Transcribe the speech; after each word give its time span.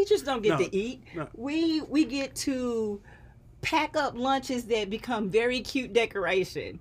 Teachers 0.00 0.22
don't 0.22 0.42
get 0.42 0.58
No, 0.58 0.64
to 0.64 0.74
eat. 0.76 1.02
no. 1.14 1.28
We 1.34 1.82
we 1.82 2.06
get 2.06 2.34
to 2.36 3.02
pack 3.60 3.96
up 3.96 4.14
lunches 4.16 4.64
that 4.66 4.88
become 4.88 5.28
very 5.28 5.60
cute 5.60 5.92
decoration. 5.92 6.80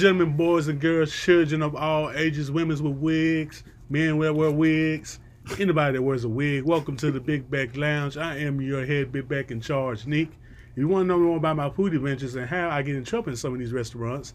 And 0.00 0.16
gentlemen, 0.16 0.34
boys 0.34 0.68
and 0.68 0.80
girls, 0.80 1.14
children 1.14 1.60
of 1.60 1.76
all 1.76 2.10
ages, 2.12 2.50
women 2.50 2.82
with 2.82 2.96
wigs, 3.02 3.64
men 3.90 4.18
that 4.18 4.34
wear 4.34 4.50
wigs, 4.50 5.20
anybody 5.58 5.98
that 5.98 6.02
wears 6.02 6.24
a 6.24 6.28
wig, 6.28 6.64
welcome 6.64 6.96
to 6.96 7.10
the 7.10 7.20
Big 7.20 7.50
Back 7.50 7.76
Lounge. 7.76 8.16
I 8.16 8.38
am 8.38 8.62
your 8.62 8.86
head 8.86 9.12
Big 9.12 9.28
Back 9.28 9.50
in 9.50 9.60
charge, 9.60 10.06
Nick. 10.06 10.28
If 10.70 10.78
you 10.78 10.88
want 10.88 11.04
to 11.04 11.08
know 11.08 11.18
more 11.18 11.36
about 11.36 11.56
my 11.56 11.68
food 11.68 11.92
adventures 11.92 12.34
and 12.34 12.48
how 12.48 12.70
I 12.70 12.80
get 12.80 12.96
in 12.96 13.04
trouble 13.04 13.28
in 13.28 13.36
some 13.36 13.52
of 13.52 13.58
these 13.58 13.74
restaurants, 13.74 14.32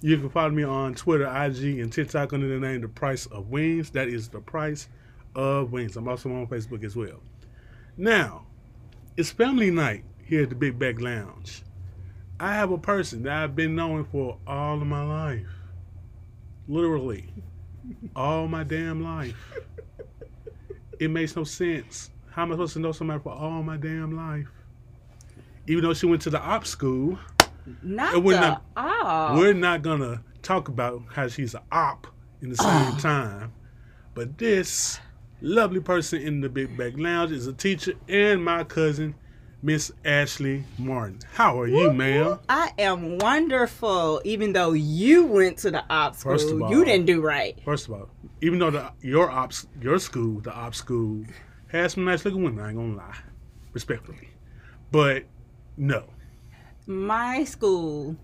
you 0.00 0.16
can 0.16 0.30
follow 0.30 0.48
me 0.48 0.62
on 0.62 0.94
Twitter, 0.94 1.26
IG, 1.26 1.80
and 1.80 1.92
TikTok 1.92 2.32
under 2.32 2.48
the 2.48 2.58
name 2.58 2.80
The 2.80 2.88
Price 2.88 3.26
of 3.26 3.50
Wings. 3.50 3.90
That 3.90 4.08
is 4.08 4.28
The 4.28 4.40
Price 4.40 4.88
of 5.34 5.72
Wings. 5.72 5.94
I'm 5.98 6.08
also 6.08 6.30
on 6.30 6.46
Facebook 6.46 6.84
as 6.84 6.96
well. 6.96 7.20
Now, 7.98 8.46
it's 9.18 9.30
family 9.30 9.70
night 9.70 10.04
here 10.24 10.44
at 10.44 10.48
the 10.48 10.54
Big 10.54 10.78
Back 10.78 11.02
Lounge. 11.02 11.64
I 12.42 12.54
have 12.54 12.72
a 12.72 12.78
person 12.78 13.22
that 13.22 13.32
I've 13.44 13.54
been 13.54 13.76
knowing 13.76 14.04
for 14.04 14.36
all 14.48 14.74
of 14.80 14.86
my 14.86 15.04
life. 15.04 15.46
Literally. 16.66 17.32
all 18.16 18.48
my 18.48 18.64
damn 18.64 19.00
life. 19.04 19.36
It 20.98 21.08
makes 21.12 21.36
no 21.36 21.44
sense. 21.44 22.10
How 22.32 22.42
am 22.42 22.50
I 22.50 22.54
supposed 22.54 22.72
to 22.72 22.78
know 22.80 22.90
somebody 22.90 23.20
for 23.22 23.30
all 23.32 23.62
my 23.62 23.76
damn 23.76 24.16
life? 24.16 24.48
Even 25.68 25.84
though 25.84 25.94
she 25.94 26.06
went 26.06 26.20
to 26.22 26.30
the 26.30 26.40
op 26.40 26.66
school, 26.66 27.16
Not 27.80 28.20
we're 28.24 28.34
the 28.34 28.40
not- 28.40 28.64
oh. 28.76 29.36
we're 29.38 29.54
not 29.54 29.82
gonna 29.82 30.24
talk 30.42 30.66
about 30.66 31.00
how 31.12 31.28
she's 31.28 31.54
an 31.54 31.60
op 31.70 32.08
in 32.40 32.48
the 32.50 32.56
same 32.56 32.96
time. 32.98 33.52
But 34.14 34.36
this 34.38 34.98
lovely 35.40 35.78
person 35.80 36.20
in 36.22 36.40
the 36.40 36.48
Big 36.48 36.76
Back 36.76 36.94
Lounge 36.96 37.30
is 37.30 37.46
a 37.46 37.52
teacher 37.52 37.92
and 38.08 38.44
my 38.44 38.64
cousin, 38.64 39.14
Miss 39.64 39.92
Ashley 40.04 40.64
Martin. 40.76 41.20
How 41.34 41.60
are 41.60 41.68
you, 41.68 41.92
ma'am? 41.92 42.40
I 42.48 42.72
am 42.78 43.18
wonderful. 43.18 44.20
Even 44.24 44.52
though 44.52 44.72
you 44.72 45.24
went 45.26 45.58
to 45.58 45.70
the 45.70 45.84
op 45.88 46.16
school, 46.16 46.32
First 46.32 46.50
of 46.50 46.60
all- 46.62 46.70
you 46.70 46.84
didn't 46.84 47.06
do 47.06 47.20
right. 47.20 47.56
First 47.64 47.86
of 47.86 47.94
all, 47.94 48.08
even 48.40 48.58
though 48.58 48.70
the 48.70 48.92
your 49.00 49.30
ops 49.30 49.68
your 49.80 50.00
school, 50.00 50.40
the 50.40 50.52
op 50.52 50.74
school, 50.74 51.24
has 51.68 51.92
some 51.92 52.04
nice 52.04 52.24
looking 52.24 52.42
women, 52.42 52.64
I 52.64 52.68
ain't 52.70 52.76
gonna 52.76 52.96
lie. 52.96 53.16
Respectfully. 53.72 54.30
But 54.90 55.24
no. 55.76 56.04
My 56.86 57.44
school 57.44 58.16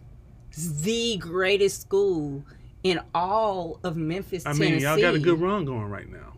is 0.52 0.82
the 0.82 1.18
greatest 1.18 1.80
school 1.82 2.44
in 2.82 3.00
all 3.14 3.78
of 3.84 3.96
Memphis, 3.96 4.44
I 4.44 4.52
mean 4.54 4.70
Tennessee. 4.70 4.84
y'all 4.84 5.00
got 5.00 5.14
a 5.14 5.18
good 5.20 5.40
run 5.40 5.64
going 5.64 5.84
right 5.88 6.10
now. 6.10 6.34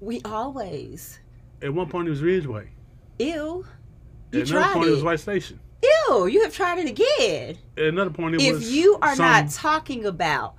We 0.00 0.20
always. 0.24 1.18
At 1.62 1.72
one 1.72 1.88
point 1.88 2.08
it 2.08 2.10
was 2.10 2.22
Ridgeway. 2.22 2.68
Ew. 3.18 3.64
You 4.34 4.42
At 4.42 4.50
another 4.50 4.72
point 4.74 4.88
it 4.88 4.92
was. 4.92 5.02
White 5.02 5.20
Station. 5.20 5.60
Ew, 6.08 6.26
you 6.26 6.42
have 6.42 6.54
tried 6.54 6.78
it 6.78 6.88
again. 6.88 7.58
At 7.76 7.84
another 7.84 8.10
point 8.10 8.36
it 8.36 8.40
if 8.42 8.54
was 8.54 8.72
you 8.72 8.98
are 9.02 9.14
some- 9.14 9.24
not 9.26 9.50
talking 9.50 10.04
about 10.06 10.54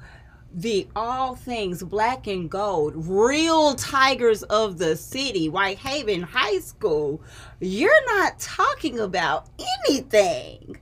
the 0.53 0.87
all 0.95 1.35
things 1.35 1.83
black 1.83 2.27
and 2.27 2.49
gold, 2.49 2.93
real 2.95 3.75
tigers 3.75 4.43
of 4.43 4.77
the 4.77 4.95
city, 4.95 5.47
Whitehaven 5.49 6.21
High 6.21 6.59
School, 6.59 7.21
you're 7.59 8.05
not 8.17 8.39
talking 8.39 8.99
about 8.99 9.47
anything. 9.89 10.77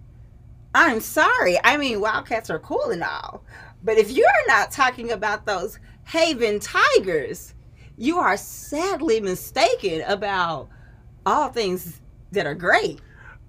I'm 0.76 1.00
sorry. 1.00 1.58
I 1.64 1.78
mean, 1.78 2.02
Wildcats 2.02 2.50
are 2.52 2.59
cool 2.59 2.92
and 2.92 3.03
all, 3.03 3.44
but 3.84 3.98
if 3.98 4.12
you're 4.12 4.28
not 4.48 4.72
talking 4.72 5.12
about 5.12 5.46
those 5.46 5.80
Haven 6.06 6.59
Tigers, 6.59 7.56
you 7.98 8.20
are 8.20 8.38
sadly 8.38 9.22
mistaken 9.22 10.02
about 10.02 10.70
all 11.26 11.50
things 11.50 12.00
that 12.34 12.46
are 12.46 12.56
great. 12.56 13.00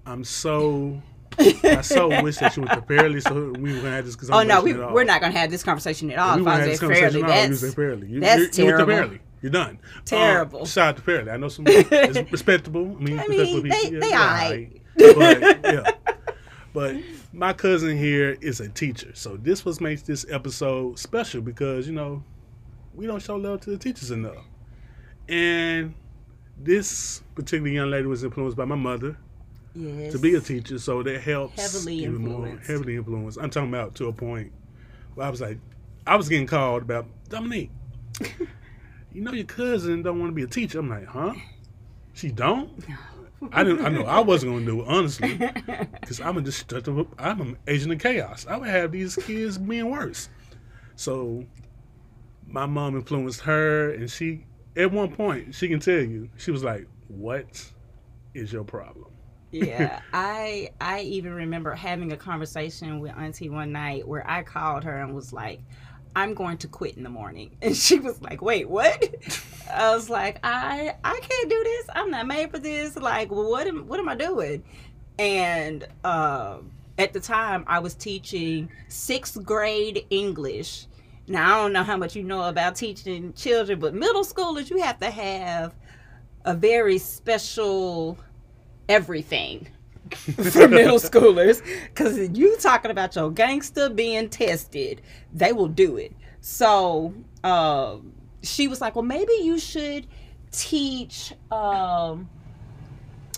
I'm 0.05 0.23
so 0.23 1.01
I 1.37 1.81
so 1.81 2.07
wish 2.23 2.37
that 2.37 2.55
you 2.55 2.63
went 2.63 2.73
to 2.73 2.81
Fairley 2.87 3.19
so 3.21 3.51
we 3.59 3.73
were 3.73 3.79
gonna 3.81 3.91
have 3.95 4.05
this 4.05 4.17
Oh 4.29 4.43
no, 4.43 4.61
we, 4.61 4.73
at 4.73 4.91
we're 4.91 5.03
not 5.03 5.21
going 5.21 5.33
to 5.33 5.39
have 5.39 5.51
this 5.51 5.63
conversation 5.63 6.09
at 6.11 6.19
all. 6.19 6.37
we 6.37 6.43
were 6.43 6.51
have 6.51 6.65
this 6.65 6.75
at 6.75 6.79
conversation 6.79 7.23
at 7.23 7.29
all. 7.29 7.49
That's 7.49 7.63
at 7.63 7.73
Fairley. 7.73 8.07
You, 8.07 8.19
that's 8.19 8.57
you, 8.57 8.65
you 8.65 8.71
went 8.71 8.79
to 8.79 8.85
terrible. 8.85 8.85
Fairley. 8.93 9.19
You're 9.41 9.51
done. 9.51 9.79
Terrible. 10.05 10.61
Uh, 10.63 10.65
shout 10.65 10.87
out 10.89 10.95
to 10.97 11.01
Fairley. 11.01 11.31
I 11.31 11.37
know 11.37 11.49
some 11.49 11.65
respectable. 12.31 12.95
I 12.97 13.03
mean, 13.03 13.19
I 13.19 13.27
mean, 13.27 13.45
people. 13.45 13.61
they- 13.69 13.91
Yeah, 13.91 13.99
they 13.99 14.11
aight. 14.11 14.81
But 15.15 15.63
yeah. 15.73 15.91
But 16.73 16.95
my 17.31 17.53
cousin 17.53 17.97
here 17.97 18.37
is 18.41 18.59
a 18.59 18.69
teacher. 18.69 19.11
So 19.13 19.37
this 19.37 19.63
was 19.65 19.79
makes 19.79 20.01
this 20.01 20.25
episode 20.29 20.97
special 20.99 21.41
because, 21.41 21.85
you 21.87 21.93
know, 21.93 22.23
we 22.93 23.07
don't 23.07 23.21
show 23.21 23.35
love 23.35 23.61
to 23.61 23.69
the 23.69 23.77
teachers 23.77 24.11
enough. 24.11 24.45
And 25.27 25.93
this 26.57 27.21
particular 27.35 27.69
young 27.69 27.91
lady 27.91 28.07
was 28.07 28.23
influenced 28.23 28.57
by 28.57 28.65
my 28.65 28.75
mother 28.75 29.17
yes. 29.75 30.11
to 30.13 30.19
be 30.19 30.35
a 30.35 30.41
teacher, 30.41 30.79
so 30.79 31.03
that 31.03 31.21
helps 31.21 31.73
Heavily 31.73 31.97
even 31.97 32.17
more. 32.17 32.47
influenced. 32.47 32.67
Heavily 32.69 32.95
influenced. 32.95 33.37
I'm 33.39 33.49
talking 33.49 33.69
about 33.69 33.95
to 33.95 34.07
a 34.07 34.13
point 34.13 34.51
where 35.13 35.27
I 35.27 35.29
was 35.29 35.41
like, 35.41 35.59
I 36.07 36.15
was 36.15 36.29
getting 36.29 36.47
called 36.47 36.83
about 36.83 37.07
Dominique. 37.29 37.71
you 39.11 39.21
know 39.21 39.33
your 39.33 39.45
cousin 39.45 40.01
don't 40.01 40.19
want 40.19 40.31
to 40.31 40.35
be 40.35 40.43
a 40.43 40.47
teacher. 40.47 40.79
I'm 40.79 40.89
like, 40.89 41.05
huh? 41.05 41.33
She 42.13 42.31
don't? 42.31 42.71
I 43.51 43.63
didn't. 43.63 43.85
I 43.85 43.89
know 43.89 44.05
I 44.05 44.21
wasn't 44.21 44.53
gonna 44.53 44.65
do 44.65 44.81
it 44.81 44.87
honestly, 44.87 45.35
because 46.01 46.21
I'm 46.21 46.37
a 46.37 46.41
destructive. 46.41 47.05
I'm 47.19 47.41
an 47.41 47.57
agent 47.67 47.91
of 47.91 47.99
chaos. 47.99 48.45
I 48.49 48.57
would 48.57 48.69
have 48.69 48.91
these 48.91 49.15
kids 49.15 49.57
being 49.57 49.89
worse. 49.89 50.29
So, 50.95 51.45
my 52.47 52.65
mom 52.65 52.95
influenced 52.95 53.41
her, 53.41 53.91
and 53.91 54.09
she, 54.09 54.45
at 54.75 54.91
one 54.91 55.13
point, 55.13 55.53
she 55.53 55.67
can 55.67 55.79
tell 55.79 55.99
you, 55.99 56.29
she 56.37 56.51
was 56.51 56.63
like, 56.63 56.87
"What 57.07 57.71
is 58.33 58.51
your 58.51 58.63
problem?" 58.63 59.15
yeah, 59.63 60.01
I 60.13 60.71
I 60.81 61.01
even 61.01 61.33
remember 61.33 61.73
having 61.73 62.11
a 62.11 62.17
conversation 62.17 62.99
with 62.99 63.15
Auntie 63.17 63.49
one 63.49 63.71
night 63.71 64.07
where 64.07 64.29
I 64.29 64.43
called 64.43 64.83
her 64.83 65.01
and 65.01 65.15
was 65.15 65.31
like, 65.33 65.61
"I'm 66.15 66.33
going 66.33 66.57
to 66.59 66.67
quit 66.67 66.97
in 66.97 67.03
the 67.03 67.09
morning," 67.09 67.57
and 67.61 67.75
she 67.75 67.99
was 67.99 68.21
like, 68.21 68.41
"Wait, 68.41 68.69
what?" 68.69 69.15
I 69.71 69.93
was 69.95 70.09
like, 70.09 70.39
"I 70.43 70.95
I 71.03 71.19
can't 71.21 71.49
do 71.49 71.63
this. 71.63 71.85
I'm 71.93 72.11
not 72.11 72.27
made 72.27 72.51
for 72.51 72.59
this. 72.59 72.95
Like, 72.95 73.31
well, 73.31 73.49
what 73.49 73.67
am 73.67 73.87
what 73.87 73.99
am 73.99 74.09
I 74.09 74.15
doing?" 74.15 74.63
And 75.17 75.87
um, 76.03 76.71
at 76.97 77.13
the 77.13 77.21
time, 77.21 77.63
I 77.67 77.79
was 77.79 77.93
teaching 77.93 78.69
sixth 78.89 79.41
grade 79.43 80.05
English. 80.09 80.87
Now 81.27 81.55
I 81.55 81.61
don't 81.63 81.73
know 81.73 81.83
how 81.83 81.97
much 81.97 82.15
you 82.15 82.21
know 82.21 82.43
about 82.43 82.75
teaching 82.75 83.33
children, 83.33 83.79
but 83.79 83.95
middle 83.95 84.23
schoolers, 84.23 84.69
you 84.69 84.77
have 84.83 84.99
to 84.99 85.09
have 85.09 85.73
a 86.45 86.53
very 86.53 86.97
special 86.97 88.17
everything 88.87 89.67
for 90.11 90.67
middle 90.67 90.99
schoolers. 90.99 91.61
Because 91.87 92.29
you 92.29 92.55
talking 92.57 92.91
about 92.91 93.15
your 93.15 93.31
gangster 93.31 93.89
being 93.89 94.29
tested 94.29 95.01
they 95.33 95.51
will 95.51 95.67
do 95.67 95.97
it. 95.97 96.13
So 96.41 97.13
um, 97.43 98.13
she 98.43 98.67
was 98.67 98.79
like 98.79 98.95
well 98.95 99.03
maybe 99.03 99.33
you 99.41 99.59
should 99.59 100.07
teach 100.51 101.33
um, 101.51 102.29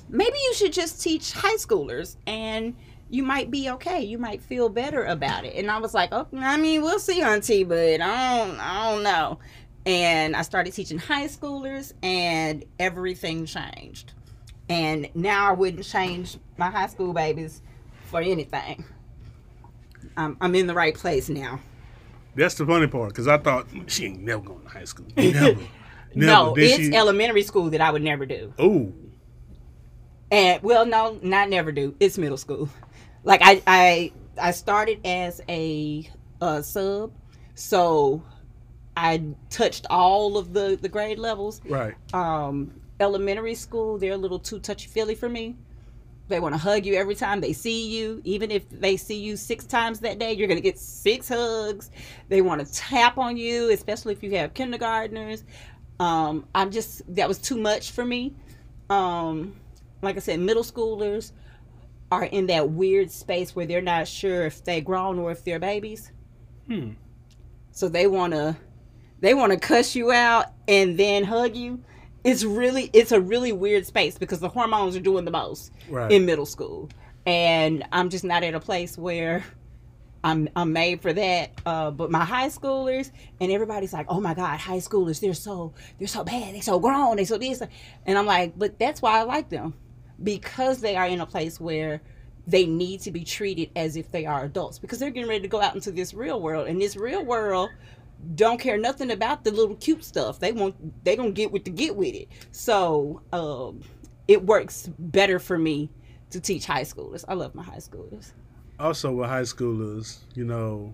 maybe 0.10 0.38
you 0.38 0.54
should 0.54 0.74
just 0.74 1.02
teach 1.02 1.32
high 1.32 1.56
schoolers 1.56 2.18
and 2.28 2.76
you 3.10 3.24
might 3.24 3.50
be 3.50 3.70
okay. 3.70 4.04
You 4.04 4.18
might 4.18 4.42
feel 4.42 4.68
better 4.68 5.06
about 5.06 5.46
it. 5.46 5.56
And 5.56 5.72
i 5.72 5.78
was 5.78 5.94
like 5.94 6.10
oh 6.12 6.28
i 6.34 6.58
mean 6.58 6.82
we'll 6.82 7.00
see 7.00 7.22
auntie 7.22 7.64
but 7.64 8.02
i 8.02 8.38
don't 8.38 8.60
i 8.60 8.92
don't 8.92 9.04
know 9.04 9.40
and 9.88 10.36
i 10.36 10.42
started 10.44 10.72
teaching 10.74 10.98
high 11.00 11.26
schoolers 11.28 11.94
and 12.04 12.64
everything 12.78 13.46
changed 13.46 14.14
and 14.70 15.10
now 15.16 15.50
I 15.50 15.54
wouldn't 15.54 15.86
change 15.86 16.38
my 16.58 16.70
high 16.70 16.88
school 16.88 17.14
babies 17.14 17.62
for 18.08 18.20
anything. 18.20 18.84
I'm, 20.18 20.36
I'm 20.42 20.54
in 20.56 20.68
the 20.68 20.74
right 20.74 20.94
place 20.94 21.30
now. 21.30 21.62
That's 22.36 22.56
the 22.56 22.66
funny 22.66 22.88
part, 22.88 23.10
because 23.10 23.30
I 23.30 23.38
thought 23.38 23.68
she 23.88 24.08
ain't 24.08 24.24
never 24.24 24.42
going 24.42 24.64
to 24.64 24.68
high 24.70 24.84
school. 24.84 25.06
Never. 25.16 25.40
never. 25.40 25.62
No, 26.16 26.54
Then 26.54 26.66
it's 26.66 26.76
she- 26.76 26.94
elementary 26.94 27.44
school 27.44 27.70
that 27.70 27.80
I 27.80 27.92
would 27.92 28.02
never 28.02 28.26
do. 28.26 28.54
Oh, 28.60 28.92
And 30.32 30.62
well, 30.64 30.86
no, 30.86 31.18
not 31.22 31.50
never 31.50 31.72
do. 31.72 31.96
It's 32.02 32.18
middle 32.18 32.38
school. 32.38 32.70
Like 33.24 33.40
I, 33.44 33.62
I, 33.66 34.12
I 34.38 34.52
started 34.52 35.00
as 35.06 35.40
a, 35.48 36.10
uh 36.42 36.62
sub, 36.62 37.14
so 37.56 38.22
I 38.98 39.24
touched 39.52 39.86
all 39.92 40.38
of 40.38 40.54
the 40.54 40.78
the 40.82 40.90
grade 40.90 41.20
levels. 41.20 41.62
right. 41.66 41.94
Um, 42.14 42.82
elementary 43.00 43.54
school, 43.54 44.00
they're 44.00 44.14
a 44.14 44.18
little 44.18 44.40
too 44.40 44.60
touchy 44.60 44.88
feely 44.88 45.14
for 45.14 45.30
me. 45.30 45.56
They 46.30 46.40
want 46.40 46.56
to 46.56 46.60
hug 46.60 46.84
you 46.84 46.96
every 46.96 47.14
time 47.14 47.40
they 47.40 47.54
see 47.54 47.88
you. 47.96 48.22
Even 48.24 48.50
if 48.50 48.68
they 48.70 48.98
see 48.98 49.20
you 49.20 49.38
six 49.38 49.66
times 49.66 50.00
that 50.00 50.18
day, 50.18 50.34
you're 50.34 50.48
going 50.48 50.58
to 50.58 50.64
get 50.64 50.80
six 50.80 51.30
hugs. 51.30 51.92
They 52.28 52.42
want 52.42 52.66
to 52.66 52.74
tap 52.74 53.20
on 53.20 53.38
you, 53.38 53.70
especially 53.70 54.14
if 54.14 54.24
you 54.24 54.32
have 54.32 54.56
kindergartners. 54.56 55.46
Um, 56.00 56.48
I'm 56.56 56.72
just, 56.72 57.04
that 57.16 57.28
was 57.28 57.38
too 57.38 57.58
much 57.58 57.92
for 57.92 58.04
me. 58.04 58.36
Um, 58.90 59.56
like 60.02 60.18
I 60.18 60.20
said, 60.20 60.40
middle 60.40 60.64
schoolers 60.64 61.32
are 62.12 62.26
in 62.26 62.48
that 62.48 62.72
weird 62.72 63.12
space 63.12 63.56
where 63.56 63.68
they're 63.68 63.82
not 63.82 64.08
sure 64.08 64.46
if 64.48 64.64
they're 64.64 64.82
grown 64.82 65.20
or 65.20 65.32
if 65.32 65.46
they're 65.46 65.60
babies. 65.60 66.12
Hmm. 66.68 66.92
So 67.72 67.88
they 67.88 68.08
want 68.08 68.34
to 68.34 68.58
they 69.20 69.34
want 69.34 69.52
to 69.54 69.60
cuss 69.60 69.96
you 69.96 70.12
out 70.12 70.46
and 70.68 70.98
then 70.98 71.24
hug 71.24 71.56
you. 71.56 71.82
It's 72.24 72.44
really 72.44 72.90
it's 72.94 73.12
a 73.12 73.22
really 73.22 73.52
weird 73.52 73.86
space 73.86 74.18
because 74.18 74.40
the 74.40 74.50
hormones 74.50 74.96
are 74.96 75.00
doing 75.02 75.26
the 75.26 75.32
most 75.32 75.72
Right. 75.90 76.12
in 76.12 76.26
middle 76.26 76.46
school. 76.46 76.90
And 77.26 77.86
I'm 77.92 78.10
just 78.10 78.24
not 78.24 78.44
at 78.44 78.54
a 78.54 78.60
place 78.60 78.98
where 78.98 79.44
I'm 80.24 80.50
I'm 80.56 80.74
made 80.74 81.02
for 81.02 81.14
that. 81.14 81.52
Uh, 81.66 81.92
but 81.92 82.12
my 82.12 82.26
high 82.26 82.48
schoolers 82.50 83.12
and 83.40 83.52
everybody's 83.52 83.94
like, 83.94 84.08
"Oh 84.10 84.20
my 84.20 84.34
god, 84.34 84.60
high 84.60 84.78
schoolers, 84.80 85.20
they're 85.22 85.34
so 85.34 85.74
they're 86.00 86.08
so 86.08 86.24
bad. 86.24 86.54
They're 86.56 86.62
so 86.62 86.80
grown. 86.80 87.16
they're 87.18 87.26
so 87.26 87.38
this." 87.38 87.62
And 88.06 88.18
I'm 88.18 88.26
like, 88.26 88.58
"But 88.58 88.80
that's 88.80 89.02
why 89.02 89.20
I 89.20 89.24
like 89.24 89.50
them 89.50 89.74
because 90.22 90.82
they 90.82 90.96
are 90.96 91.08
in 91.08 91.22
a 91.22 91.26
place 91.26 91.60
where 91.60 92.02
they 92.48 92.66
need 92.66 93.02
to 93.02 93.12
be 93.12 93.24
treated 93.24 93.70
as 93.76 93.96
if 93.96 94.12
they 94.12 94.26
are 94.26 94.44
adults 94.46 94.80
because 94.80 95.00
they're 95.00 95.12
getting 95.12 95.30
ready 95.30 95.42
to 95.42 95.48
go 95.50 95.62
out 95.62 95.76
into 95.76 95.92
this 95.92 96.14
real 96.14 96.42
world 96.42 96.68
and 96.68 96.82
this 96.82 96.96
real 96.96 97.24
world 97.24 97.70
don't 98.36 98.60
care 98.60 98.78
nothing 98.78 99.12
about 99.12 99.44
the 99.44 99.52
little 99.52 99.76
cute 99.76 100.04
stuff. 100.04 100.40
They 100.40 100.52
want 100.52 101.04
they 101.04 101.16
gonna 101.16 101.32
get 101.32 101.52
with 101.52 101.66
the 101.66 101.72
get 101.72 101.96
with 101.96 102.16
it. 102.16 102.28
So 102.52 103.22
um 103.34 103.82
it 104.28 104.44
works 104.46 104.90
better 105.00 105.40
for 105.40 105.58
me 105.58 105.90
to 106.32 106.40
teach 106.42 106.66
high 106.66 106.84
schoolers. 106.84 107.24
I 107.28 107.34
love 107.34 107.56
my 107.56 107.64
high 107.64 107.78
schoolers. 107.78 108.32
Also, 108.80 109.12
with 109.14 109.30
high 109.30 109.42
schoolers, 109.44 110.20
you 110.36 110.44
know, 110.46 110.94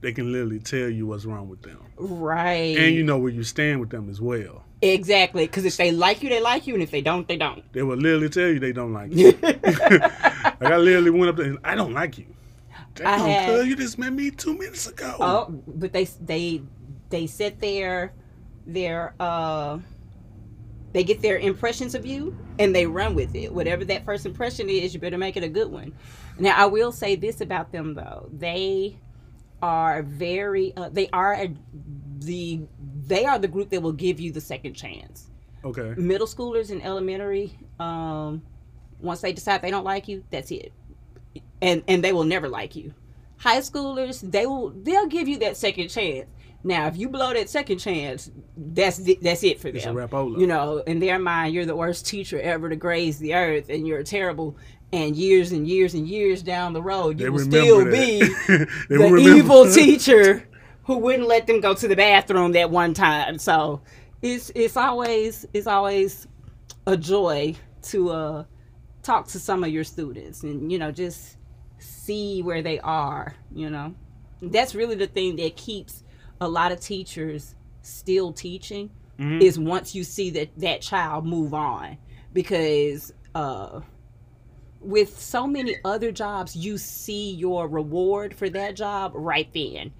they 0.00 0.12
can 0.12 0.30
literally 0.30 0.60
tell 0.60 0.88
you 0.88 1.06
what's 1.06 1.24
wrong 1.24 1.48
with 1.48 1.62
them, 1.62 1.80
right. 1.96 2.76
And 2.78 2.94
you 2.94 3.02
know 3.02 3.18
where 3.18 3.32
you 3.32 3.42
stand 3.42 3.80
with 3.80 3.90
them 3.90 4.08
as 4.08 4.20
well. 4.20 4.64
exactly. 4.82 5.46
Because 5.46 5.64
if 5.64 5.76
they 5.76 5.90
like 5.90 6.22
you 6.22 6.28
they 6.28 6.40
like 6.40 6.66
you. 6.68 6.74
And 6.74 6.82
if 6.82 6.90
they 6.92 7.00
don't 7.00 7.26
they 7.26 7.36
don't. 7.36 7.64
They 7.72 7.82
will 7.82 7.96
literally 7.96 8.28
tell 8.28 8.48
you 8.48 8.60
they 8.60 8.72
don't 8.72 8.92
like 8.92 9.12
you. 9.14 9.32
like 9.42 10.62
I 10.62 10.76
literally 10.76 11.10
went 11.10 11.30
up 11.30 11.36
there 11.36 11.46
and 11.46 11.58
I 11.64 11.74
don't 11.74 11.94
like 11.94 12.18
you. 12.18 12.26
Damn, 12.98 13.20
had- 13.20 13.48
cuz 13.48 13.66
you 13.66 13.76
just 13.76 13.98
met 13.98 14.12
me 14.12 14.30
two 14.30 14.56
minutes 14.56 14.86
ago. 14.88 15.16
Oh, 15.20 15.62
but 15.66 15.92
they 15.92 16.04
they 16.20 16.62
they 17.10 17.26
set 17.26 17.60
their 17.60 18.12
their 18.66 19.14
uh 19.18 19.78
they 20.92 21.04
get 21.04 21.20
their 21.20 21.38
impressions 21.38 21.94
of 21.94 22.06
you 22.06 22.36
and 22.58 22.74
they 22.74 22.86
run 22.86 23.14
with 23.14 23.34
it. 23.34 23.52
Whatever 23.52 23.84
that 23.86 24.04
first 24.04 24.26
impression 24.26 24.68
is, 24.68 24.94
you 24.94 25.00
better 25.00 25.18
make 25.18 25.36
it 25.36 25.44
a 25.44 25.48
good 25.48 25.70
one. 25.70 25.92
Now, 26.38 26.54
I 26.56 26.66
will 26.66 26.92
say 26.92 27.14
this 27.16 27.40
about 27.40 27.72
them 27.72 27.94
though: 27.94 28.28
they 28.32 28.98
are 29.62 30.02
very 30.02 30.72
uh, 30.76 30.88
they 30.88 31.08
are 31.10 31.34
a, 31.34 31.54
the 32.20 32.60
they 33.06 33.24
are 33.24 33.38
the 33.38 33.48
group 33.48 33.70
that 33.70 33.82
will 33.82 33.92
give 33.92 34.20
you 34.20 34.32
the 34.32 34.40
second 34.40 34.74
chance. 34.74 35.30
Okay. 35.64 35.94
Middle 35.96 36.26
schoolers 36.26 36.70
and 36.70 36.82
elementary, 36.84 37.58
um, 37.80 38.42
once 39.00 39.20
they 39.20 39.32
decide 39.32 39.60
they 39.60 39.70
don't 39.70 39.84
like 39.84 40.06
you, 40.08 40.24
that's 40.30 40.50
it, 40.50 40.72
and 41.62 41.82
and 41.88 42.02
they 42.04 42.12
will 42.12 42.24
never 42.24 42.48
like 42.48 42.76
you. 42.76 42.94
High 43.38 43.58
schoolers, 43.60 44.20
they 44.30 44.46
will 44.46 44.70
they'll 44.70 45.06
give 45.06 45.28
you 45.28 45.38
that 45.38 45.56
second 45.56 45.88
chance. 45.88 46.26
Now, 46.64 46.88
if 46.88 46.96
you 46.96 47.08
blow 47.08 47.32
that 47.34 47.48
second 47.48 47.78
chance, 47.78 48.30
that's 48.56 48.96
the- 48.98 49.18
that's 49.22 49.44
it 49.44 49.60
for 49.60 49.68
It's 49.68 49.84
a 49.84 49.88
them. 49.88 49.96
rapola. 49.96 50.40
You 50.40 50.48
know, 50.48 50.78
in 50.78 50.98
their 50.98 51.18
mind, 51.20 51.54
you're 51.54 51.64
the 51.66 51.76
worst 51.76 52.04
teacher 52.06 52.40
ever 52.40 52.68
to 52.68 52.74
graze 52.76 53.18
the 53.20 53.34
earth, 53.34 53.68
and 53.70 53.86
you're 53.86 54.02
terrible. 54.02 54.56
And 54.92 55.14
years 55.14 55.52
and 55.52 55.68
years 55.68 55.94
and 55.94 56.08
years 56.08 56.42
down 56.42 56.72
the 56.72 56.82
road, 56.82 57.20
you 57.20 57.26
They 57.26 57.30
will 57.30 57.38
still 57.40 57.84
that. 57.84 57.92
be 57.92 58.18
the 58.88 59.34
evil 59.36 59.70
teacher 59.70 60.48
who 60.84 60.96
wouldn't 60.98 61.28
let 61.28 61.46
them 61.46 61.60
go 61.60 61.74
to 61.74 61.86
the 61.86 61.94
bathroom 61.94 62.52
that 62.52 62.70
one 62.70 62.92
time. 62.94 63.38
So 63.38 63.82
it's 64.22 64.50
it's 64.54 64.76
always 64.76 65.46
it's 65.54 65.66
always 65.66 66.26
a 66.86 66.96
joy 66.96 67.54
to 67.82 68.10
uh 68.10 68.44
talk 69.02 69.28
to 69.28 69.38
some 69.38 69.62
of 69.62 69.70
your 69.70 69.84
students 69.84 70.42
and 70.42 70.72
you 70.72 70.78
know 70.78 70.90
just 70.90 71.36
see 71.78 72.42
where 72.42 72.62
they 72.62 72.78
are, 72.80 73.34
you 73.54 73.70
know. 73.70 73.94
That's 74.40 74.74
really 74.74 74.94
the 74.94 75.06
thing 75.06 75.36
that 75.36 75.56
keeps 75.56 76.02
a 76.40 76.48
lot 76.48 76.72
of 76.72 76.80
teachers 76.80 77.54
still 77.82 78.32
teaching 78.32 78.90
Mhm. 79.18 79.42
is 79.42 79.58
once 79.58 79.94
you 79.94 80.04
see 80.04 80.30
that 80.30 80.50
that 80.58 80.80
child 80.80 81.26
move 81.26 81.52
on 81.54 81.96
because 82.32 83.12
uh 83.34 83.80
with 84.80 85.18
so 85.18 85.46
many 85.46 85.74
other 85.84 86.12
jobs 86.12 86.54
you 86.54 86.78
see 86.78 87.32
your 87.32 87.66
reward 87.66 88.32
for 88.32 88.48
that 88.48 88.76
job 88.76 89.10
right 89.14 89.48
then 89.52 89.90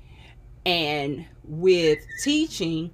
and 0.64 1.24
with 1.44 1.98
teaching 2.22 2.90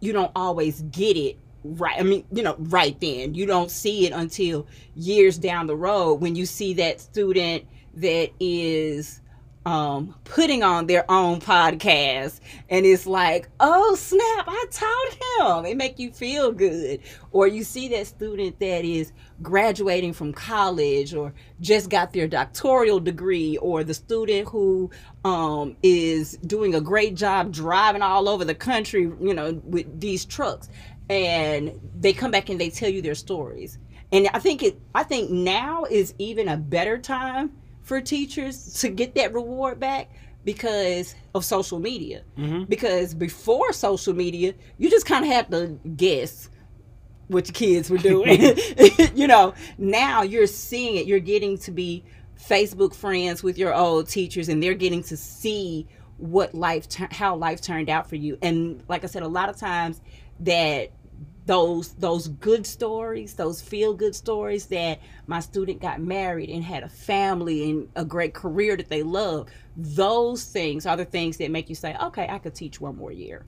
you 0.00 0.12
don't 0.12 0.32
always 0.34 0.82
get 0.90 1.16
it 1.18 1.36
right 1.64 1.98
i 1.98 2.02
mean 2.02 2.24
you 2.32 2.42
know 2.42 2.54
right 2.58 2.98
then 3.00 3.34
you 3.34 3.44
don't 3.44 3.70
see 3.70 4.06
it 4.06 4.12
until 4.12 4.66
years 4.94 5.36
down 5.36 5.66
the 5.66 5.76
road 5.76 6.14
when 6.14 6.34
you 6.34 6.46
see 6.46 6.72
that 6.72 6.98
student 7.00 7.62
that 7.96 8.30
is 8.38 9.20
um, 9.66 10.14
putting 10.22 10.62
on 10.62 10.86
their 10.86 11.04
own 11.10 11.40
podcast. 11.40 12.40
And 12.70 12.86
it's 12.86 13.04
like 13.04 13.48
oh 13.58 13.96
snap 13.96 14.44
i 14.46 14.64
taught 14.70 15.64
him. 15.64 15.66
It 15.66 15.76
make 15.76 15.98
you 15.98 16.12
feel 16.12 16.52
good. 16.52 17.00
Or 17.32 17.48
you 17.48 17.64
see 17.64 17.88
that 17.88 18.06
student 18.06 18.60
that 18.60 18.84
is 18.84 19.12
graduating 19.42 20.12
from 20.12 20.32
college 20.32 21.12
or 21.12 21.34
just 21.60 21.90
got 21.90 22.12
their 22.12 22.28
doctoral 22.28 23.00
degree 23.00 23.58
or 23.58 23.82
the 23.82 23.92
student 23.92 24.48
who 24.48 24.90
um, 25.24 25.76
is 25.82 26.38
doing 26.46 26.74
a 26.74 26.80
great 26.80 27.16
job 27.16 27.52
driving 27.52 28.02
all 28.02 28.28
over 28.28 28.44
the 28.44 28.54
country 28.54 29.02
you 29.02 29.34
know 29.34 29.60
with 29.64 30.00
these 30.00 30.24
trucks. 30.24 30.68
And 31.10 31.78
they 31.98 32.12
come 32.12 32.30
back 32.30 32.48
and 32.48 32.60
they 32.60 32.70
tell 32.70 32.88
you 32.88 33.02
their 33.02 33.14
stories. 33.16 33.78
And 34.12 34.28
i 34.32 34.38
think 34.38 34.62
it 34.62 34.80
i 34.94 35.02
think 35.02 35.32
now 35.32 35.84
is 35.90 36.14
even 36.18 36.46
a 36.46 36.56
better 36.56 36.96
time 36.96 37.50
for 37.86 38.00
teachers 38.00 38.80
to 38.80 38.88
get 38.88 39.14
that 39.14 39.32
reward 39.32 39.78
back 39.80 40.10
because 40.44 41.14
of 41.34 41.44
social 41.44 41.78
media. 41.78 42.22
Mhm. 42.36 42.68
because 42.68 43.14
before 43.14 43.72
social 43.72 44.12
media 44.12 44.54
you 44.76 44.90
just 44.90 45.06
kind 45.06 45.24
of 45.24 45.30
had 45.30 45.50
to 45.52 45.78
guess 45.96 46.48
what 47.28 47.48
your 47.48 47.54
kids 47.54 47.88
were 47.90 47.98
doing. 47.98 48.38
You 49.14 49.26
know 49.28 49.54
now 49.78 50.22
you're 50.22 50.46
seeing 50.46 50.96
it. 50.96 51.06
You're 51.06 51.20
getting 51.20 51.56
to 51.58 51.70
be 51.70 52.04
facebook 52.50 52.94
friends 52.94 53.42
with 53.42 53.56
your 53.56 53.74
old 53.74 54.08
teachers 54.08 54.48
and 54.50 54.62
they're 54.62 54.74
getting 54.74 55.02
to 55.04 55.16
see 55.16 55.86
what 56.18 56.54
life 56.54 56.86
how 57.12 57.34
life 57.36 57.60
turned 57.60 57.88
out 57.88 58.08
for 58.08 58.16
you. 58.16 58.36
And 58.42 58.82
like 58.88 59.04
i 59.04 59.06
said 59.06 59.22
a 59.22 59.28
lot 59.28 59.48
of 59.48 59.56
times 59.56 60.00
that 60.40 60.90
those 61.46 61.92
those 61.94 62.28
good 62.28 62.66
stories 62.66 63.34
those 63.34 63.62
feel 63.62 63.94
good 63.94 64.14
stories 64.14 64.66
that 64.66 65.00
my 65.26 65.40
student 65.40 65.80
got 65.80 66.00
married 66.00 66.50
and 66.50 66.62
had 66.62 66.82
a 66.82 66.88
family 66.88 67.70
and 67.70 67.88
a 67.96 68.04
great 68.04 68.34
career 68.34 68.76
that 68.76 68.88
they 68.88 69.02
love. 69.02 69.48
Those 69.76 70.44
things 70.44 70.86
are 70.86 70.96
the 70.96 71.04
things 71.04 71.36
that 71.38 71.50
make 71.50 71.68
you 71.68 71.74
say 71.74 71.96
okay 72.02 72.26
i 72.28 72.38
could 72.38 72.54
teach 72.54 72.80
one 72.80 72.96
more 72.96 73.12
year. 73.12 73.44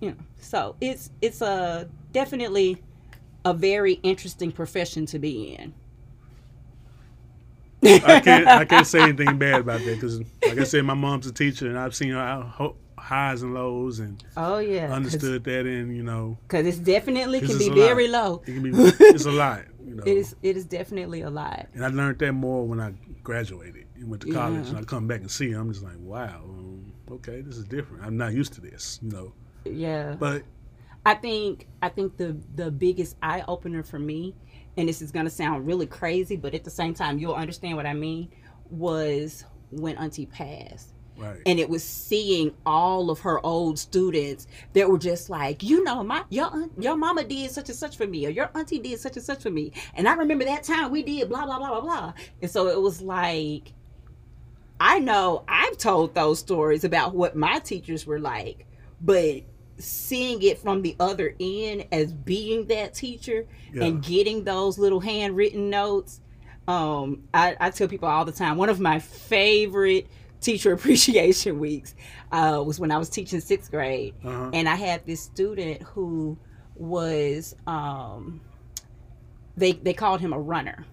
You 0.00 0.10
know 0.10 0.16
so 0.40 0.76
it's 0.80 1.10
it's 1.20 1.42
a 1.42 1.88
definitely 2.12 2.82
a 3.44 3.54
very 3.54 3.94
interesting 4.02 4.52
profession 4.52 5.06
to 5.06 5.18
be 5.18 5.54
in. 5.54 5.74
I 7.82 8.20
can't 8.20 8.46
I 8.46 8.64
can't 8.64 8.86
say 8.86 9.00
anything 9.00 9.38
bad 9.38 9.60
about 9.60 9.80
that 9.84 9.94
because, 9.94 10.20
like 10.42 10.58
I 10.58 10.64
said, 10.64 10.84
my 10.84 10.94
mom's 10.94 11.26
a 11.26 11.32
teacher 11.32 11.66
and 11.66 11.78
I've 11.78 11.94
seen 11.94 12.10
her 12.10 12.40
ho- 12.42 12.76
highs 13.00 13.42
and 13.42 13.54
lows 13.54 13.98
and 13.98 14.22
oh 14.36 14.58
yeah 14.58 14.92
understood 14.92 15.42
that 15.44 15.66
and 15.66 15.96
you 15.96 16.02
know 16.02 16.36
because 16.46 16.66
it's 16.66 16.78
definitely 16.78 17.40
can 17.40 17.50
it's 17.50 17.58
be 17.58 17.68
lot. 17.70 17.76
very 17.76 18.08
low 18.08 18.42
it 18.46 18.52
can 18.52 18.62
be 18.62 18.70
it's 18.72 19.24
a 19.26 19.30
lot 19.30 19.62
you 19.84 19.94
know 19.96 20.02
it 20.04 20.16
is 20.16 20.36
it 20.42 20.56
is 20.56 20.64
definitely 20.64 21.22
a 21.22 21.30
lot 21.30 21.66
and 21.74 21.84
I 21.84 21.88
learned 21.88 22.18
that 22.18 22.32
more 22.32 22.66
when 22.66 22.80
I 22.80 22.92
graduated 23.22 23.86
and 23.96 24.08
went 24.08 24.22
to 24.22 24.32
college 24.32 24.64
Yeah. 24.64 24.70
and 24.70 24.78
I 24.78 24.82
come 24.82 25.06
back 25.06 25.20
and 25.20 25.30
see 25.30 25.50
it, 25.50 25.56
I'm 25.56 25.72
just 25.72 25.84
like 25.84 25.96
wow 25.98 26.42
um, 26.44 26.92
okay 27.10 27.40
this 27.40 27.56
is 27.56 27.64
different 27.64 28.04
I'm 28.04 28.16
not 28.16 28.32
used 28.32 28.52
to 28.54 28.60
this 28.60 28.98
you 29.02 29.10
know 29.10 29.32
yeah 29.64 30.14
but 30.18 30.42
I 31.04 31.14
think 31.14 31.66
I 31.80 31.88
think 31.88 32.16
the 32.18 32.36
the 32.54 32.70
biggest 32.70 33.16
eye 33.22 33.42
opener 33.48 33.82
for 33.82 33.98
me, 33.98 34.34
and 34.76 34.86
this 34.86 35.00
is 35.00 35.10
gonna 35.10 35.30
sound 35.30 35.66
really 35.66 35.86
crazy, 35.86 36.36
but 36.36 36.54
at 36.54 36.62
the 36.62 36.70
same 36.70 36.92
time 36.92 37.18
you'll 37.18 37.32
understand 37.34 37.78
what 37.78 37.86
I 37.86 37.94
mean, 37.94 38.28
was 38.70 39.44
when 39.70 39.96
Auntie 39.96 40.26
passed. 40.26 40.92
Right 41.20 41.38
And 41.46 41.60
it 41.60 41.68
was 41.68 41.84
seeing 41.84 42.54
all 42.66 43.10
of 43.10 43.20
her 43.20 43.44
old 43.44 43.78
students 43.78 44.46
that 44.72 44.88
were 44.88 44.98
just 44.98 45.30
like, 45.30 45.62
you 45.62 45.84
know, 45.84 46.02
my 46.02 46.24
your 46.30 46.68
your 46.78 46.96
mama 46.96 47.24
did 47.24 47.50
such 47.50 47.68
and 47.68 47.78
such 47.78 47.96
for 47.96 48.06
me, 48.06 48.26
or 48.26 48.30
your 48.30 48.50
auntie 48.54 48.78
did 48.78 48.98
such 49.00 49.16
and 49.16 49.24
such 49.24 49.42
for 49.42 49.50
me, 49.50 49.72
and 49.94 50.08
I 50.08 50.14
remember 50.14 50.44
that 50.46 50.62
time 50.64 50.90
we 50.90 51.02
did 51.02 51.28
blah 51.28 51.44
blah 51.44 51.58
blah 51.58 51.70
blah 51.70 51.80
blah. 51.80 52.12
And 52.42 52.50
so 52.50 52.68
it 52.68 52.80
was 52.80 53.00
like, 53.02 53.72
I 54.80 54.98
know 54.98 55.44
I've 55.46 55.76
told 55.76 56.14
those 56.14 56.38
stories 56.38 56.84
about 56.84 57.14
what 57.14 57.36
my 57.36 57.58
teachers 57.58 58.06
were 58.06 58.18
like, 58.18 58.66
but 59.00 59.42
seeing 59.78 60.42
it 60.42 60.58
from 60.58 60.82
the 60.82 60.94
other 61.00 61.34
end 61.40 61.86
as 61.92 62.12
being 62.12 62.66
that 62.66 62.94
teacher 62.94 63.46
Yeah. 63.72 63.84
and 63.84 64.02
getting 64.02 64.44
those 64.44 64.78
little 64.78 65.00
handwritten 65.00 65.70
notes. 65.70 66.20
Um, 66.68 67.22
I, 67.34 67.56
I 67.58 67.70
tell 67.70 67.88
people 67.88 68.06
all 68.08 68.24
the 68.24 68.32
time, 68.32 68.56
one 68.56 68.68
of 68.68 68.78
my 68.78 68.98
favorite 69.00 70.06
teacher 70.40 70.72
appreciation 70.78 71.58
weeks 71.58 71.94
uh, 72.32 72.62
was 72.64 72.80
when 72.80 72.90
I 72.90 72.98
was 72.98 73.08
teaching 73.08 73.40
sixth 73.40 73.70
grade. 73.70 74.14
Uh-huh. 74.24 74.50
And 74.52 74.68
I 74.68 74.74
had 74.76 75.04
this 75.06 75.20
student 75.22 75.82
who 75.82 76.38
was, 76.74 77.54
um, 77.66 78.40
they, 79.56 79.72
they 79.72 79.92
called 79.92 80.20
him 80.20 80.32
a 80.32 80.38
runner. 80.38 80.84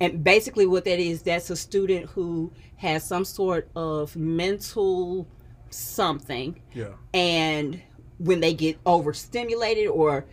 And 0.00 0.24
basically, 0.24 0.66
what 0.66 0.84
that 0.86 0.98
is, 0.98 1.22
that's 1.22 1.50
a 1.50 1.56
student 1.56 2.06
who 2.08 2.50
has 2.76 3.06
some 3.06 3.24
sort 3.24 3.68
of 3.76 4.16
mental 4.16 5.28
something 5.68 6.60
Yeah. 6.74 6.94
and 7.14 7.80
when 8.18 8.40
they 8.40 8.52
get 8.52 8.78
overstimulated 8.86 9.86
or 9.88 10.26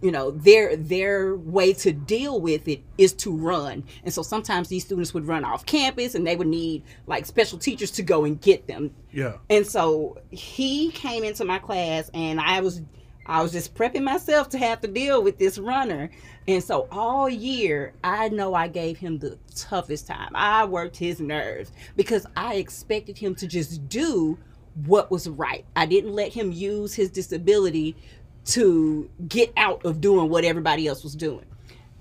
you 0.00 0.12
know 0.12 0.30
their 0.30 0.76
their 0.76 1.34
way 1.36 1.72
to 1.72 1.92
deal 1.92 2.40
with 2.40 2.68
it 2.68 2.80
is 2.96 3.12
to 3.12 3.36
run 3.36 3.82
and 4.04 4.14
so 4.14 4.22
sometimes 4.22 4.68
these 4.68 4.84
students 4.84 5.12
would 5.12 5.26
run 5.26 5.44
off 5.44 5.66
campus 5.66 6.14
and 6.14 6.26
they 6.26 6.36
would 6.36 6.46
need 6.46 6.82
like 7.06 7.26
special 7.26 7.58
teachers 7.58 7.90
to 7.90 8.02
go 8.02 8.24
and 8.24 8.40
get 8.40 8.66
them 8.68 8.94
Yeah. 9.12 9.34
and 9.50 9.66
so 9.66 10.18
he 10.30 10.90
came 10.92 11.24
into 11.24 11.44
my 11.44 11.58
class 11.58 12.10
and 12.14 12.40
I 12.40 12.60
was 12.60 12.82
I 13.26 13.42
was 13.42 13.52
just 13.52 13.74
prepping 13.74 14.02
myself 14.02 14.50
to 14.50 14.58
have 14.58 14.82
to 14.82 14.88
deal 14.88 15.22
with 15.22 15.38
this 15.38 15.56
runner. 15.58 16.10
And 16.46 16.62
so 16.62 16.86
all 16.92 17.26
year 17.26 17.94
I 18.04 18.28
know 18.28 18.52
I 18.54 18.68
gave 18.68 18.98
him 18.98 19.18
the 19.18 19.38
toughest 19.56 20.06
time. 20.06 20.30
I 20.34 20.66
worked 20.66 20.98
his 20.98 21.20
nerves 21.22 21.72
because 21.96 22.26
I 22.36 22.56
expected 22.56 23.16
him 23.16 23.34
to 23.36 23.46
just 23.46 23.88
do 23.88 24.38
what 24.84 25.10
was 25.10 25.26
right. 25.26 25.64
I 25.74 25.86
didn't 25.86 26.12
let 26.12 26.34
him 26.34 26.52
use 26.52 26.92
his 26.92 27.08
disability 27.10 27.96
to 28.46 29.08
get 29.28 29.52
out 29.56 29.84
of 29.84 30.00
doing 30.00 30.28
what 30.28 30.44
everybody 30.44 30.86
else 30.86 31.02
was 31.02 31.14
doing. 31.14 31.46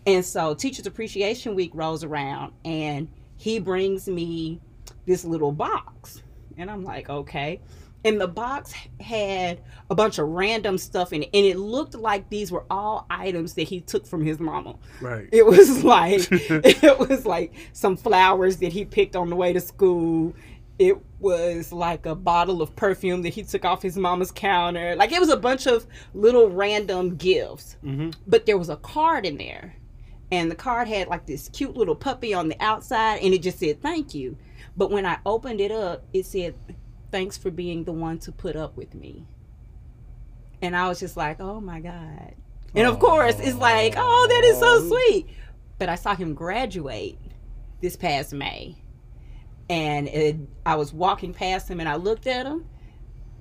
And 0.05 0.25
so 0.25 0.53
Teachers 0.53 0.85
Appreciation 0.85 1.55
Week 1.55 1.71
rolls 1.73 2.03
around 2.03 2.53
and 2.65 3.07
he 3.37 3.59
brings 3.59 4.07
me 4.07 4.59
this 5.05 5.23
little 5.23 5.51
box. 5.51 6.21
And 6.57 6.69
I'm 6.69 6.83
like, 6.83 7.09
okay. 7.09 7.61
And 8.05 8.19
the 8.19 8.27
box 8.27 8.73
had 8.99 9.61
a 9.89 9.95
bunch 9.95 10.19
of 10.19 10.27
random 10.27 10.77
stuff 10.77 11.13
in 11.13 11.23
it. 11.23 11.29
And 11.33 11.45
it 11.45 11.57
looked 11.57 11.95
like 11.95 12.29
these 12.29 12.51
were 12.51 12.65
all 12.69 13.05
items 13.09 13.53
that 13.53 13.63
he 13.63 13.79
took 13.79 14.05
from 14.05 14.25
his 14.25 14.39
mama. 14.39 14.75
Right. 14.99 15.29
It 15.31 15.45
was 15.45 15.83
like 15.85 16.27
it 16.31 16.99
was 16.99 17.25
like 17.25 17.53
some 17.71 17.95
flowers 17.95 18.57
that 18.57 18.73
he 18.73 18.83
picked 18.83 19.15
on 19.15 19.29
the 19.29 19.37
way 19.37 19.53
to 19.53 19.61
school. 19.61 20.33
It 20.79 20.97
was 21.23 21.71
like 21.71 22.05
a 22.05 22.13
bottle 22.13 22.61
of 22.61 22.75
perfume 22.75 23.23
that 23.23 23.29
he 23.29 23.43
took 23.43 23.65
off 23.65 23.81
his 23.81 23.97
mama's 23.97 24.31
counter. 24.31 24.95
Like 24.95 25.11
it 25.11 25.19
was 25.19 25.29
a 25.29 25.37
bunch 25.37 25.65
of 25.65 25.87
little 26.13 26.49
random 26.49 27.15
gifts. 27.15 27.77
Mm-hmm. 27.83 28.11
But 28.27 28.45
there 28.45 28.57
was 28.57 28.69
a 28.69 28.75
card 28.75 29.25
in 29.25 29.37
there. 29.37 29.75
And 30.31 30.51
the 30.51 30.55
card 30.55 30.87
had 30.87 31.07
like 31.07 31.25
this 31.25 31.49
cute 31.49 31.77
little 31.77 31.95
puppy 31.95 32.33
on 32.33 32.49
the 32.49 32.57
outside 32.59 33.21
and 33.21 33.33
it 33.33 33.41
just 33.41 33.59
said 33.59 33.81
thank 33.81 34.13
you. 34.13 34.37
But 34.75 34.91
when 34.91 35.05
I 35.05 35.17
opened 35.25 35.61
it 35.61 35.71
up, 35.71 36.03
it 36.13 36.25
said 36.25 36.55
thanks 37.11 37.37
for 37.37 37.49
being 37.49 37.83
the 37.83 37.93
one 37.93 38.19
to 38.19 38.31
put 38.31 38.55
up 38.55 38.75
with 38.75 38.93
me. 38.93 39.25
And 40.61 40.75
I 40.75 40.87
was 40.87 40.99
just 40.99 41.15
like, 41.15 41.39
"Oh 41.39 41.59
my 41.61 41.79
god." 41.79 42.35
And 42.73 42.87
of 42.87 42.97
course, 42.97 43.39
it's 43.39 43.57
like, 43.57 43.93
"Oh, 43.97 44.27
that 44.29 44.43
is 44.45 44.57
so 44.57 44.87
sweet." 44.87 45.27
But 45.77 45.89
I 45.89 45.95
saw 45.95 46.15
him 46.15 46.33
graduate 46.33 47.19
this 47.81 47.95
past 47.95 48.33
May. 48.33 48.77
And 49.73 50.07
it, 50.07 50.35
I 50.67 50.75
was 50.75 50.93
walking 50.93 51.33
past 51.33 51.67
him 51.67 51.79
and 51.79 51.89
I 51.89 51.95
looked 51.95 52.27
at 52.27 52.45
him 52.45 52.65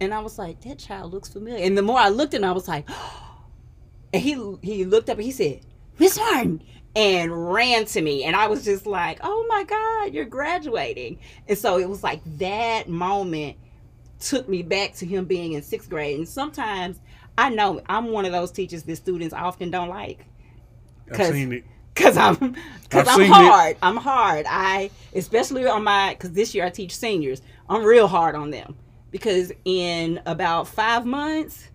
and 0.01 0.15
I 0.15 0.21
was 0.21 0.39
like, 0.39 0.63
that 0.63 0.79
child 0.79 1.13
looks 1.13 1.29
familiar. 1.29 1.63
And 1.63 1.77
the 1.77 1.83
more 1.83 1.99
I 1.99 2.09
looked 2.09 2.33
at 2.33 2.41
him, 2.41 2.49
I 2.49 2.53
was 2.53 2.67
like, 2.67 2.89
and 4.15 4.23
he 4.23 4.57
he 4.63 4.85
looked 4.87 5.11
up 5.11 5.19
and 5.19 5.25
he 5.25 5.31
said, 5.31 5.61
Miss 5.99 6.17
Martin, 6.17 6.63
and 6.97 7.53
ran 7.53 7.85
to 7.85 8.01
me. 8.01 8.25
And 8.25 8.35
I 8.35 8.47
was 8.47 8.65
just 8.65 8.87
like, 8.87 9.21
oh 9.23 9.45
my 9.47 9.65
God, 9.65 10.15
you're 10.15 10.25
graduating. 10.25 11.19
And 11.49 11.59
so 11.59 11.79
it 11.79 11.89
was 11.89 12.03
like 12.03 12.23
that 12.39 12.89
moment 12.89 13.59
took 14.19 14.49
me 14.49 14.63
back 14.63 14.95
to 14.95 15.07
him 15.07 15.27
being 15.27 15.53
in 15.53 15.63
sixth 15.63 15.91
grade. 15.91 16.17
And 16.17 16.27
sometimes 16.27 16.99
I 17.37 17.51
know 17.51 17.83
I'm 17.91 18.07
one 18.07 18.25
of 18.25 18.33
those 18.33 18.53
teachers 18.53 18.85
that 18.85 18.97
students 18.97 19.35
often 19.35 19.71
don't 19.71 19.91
like 19.91 20.25
I've 21.13 21.27
seen 21.27 21.53
it. 21.53 21.65
Because 21.95 22.17
I'm 22.17 22.57
because 22.83 23.09
I'm 23.09 23.17
seen 23.17 23.25
it. 23.27 23.29
hard. 23.35 23.77
I'm 23.83 23.97
hard. 23.97 24.47
I 24.49 24.91
especially 25.15 25.67
on 25.67 25.85
my 25.85 26.15
because 26.15 26.33
this 26.33 26.55
year 26.55 26.65
I 26.65 26.71
teach 26.71 26.97
seniors. 26.97 27.43
I'm 27.69 27.83
real 27.85 28.09
hard 28.09 28.35
on 28.35 28.51
them 28.51 28.77
because 29.11 29.53
in 29.65 30.21
about 30.27 30.69
five 30.69 31.05
months 31.07 31.69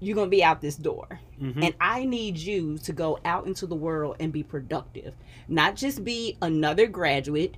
you're 0.00 0.14
gonna 0.16 0.28
be 0.28 0.44
out 0.44 0.60
this 0.60 0.76
door, 0.76 1.20
Mhm. 1.40 1.64
and 1.64 1.74
I 1.80 2.04
need 2.04 2.36
you 2.36 2.76
to 2.78 2.92
go 2.92 3.18
out 3.24 3.46
into 3.46 3.66
the 3.66 3.74
world 3.76 4.16
and 4.20 4.32
be 4.32 4.42
productive, 4.42 5.14
not 5.48 5.76
just 5.76 6.04
be 6.04 6.36
another 6.42 6.86
graduate, 6.86 7.56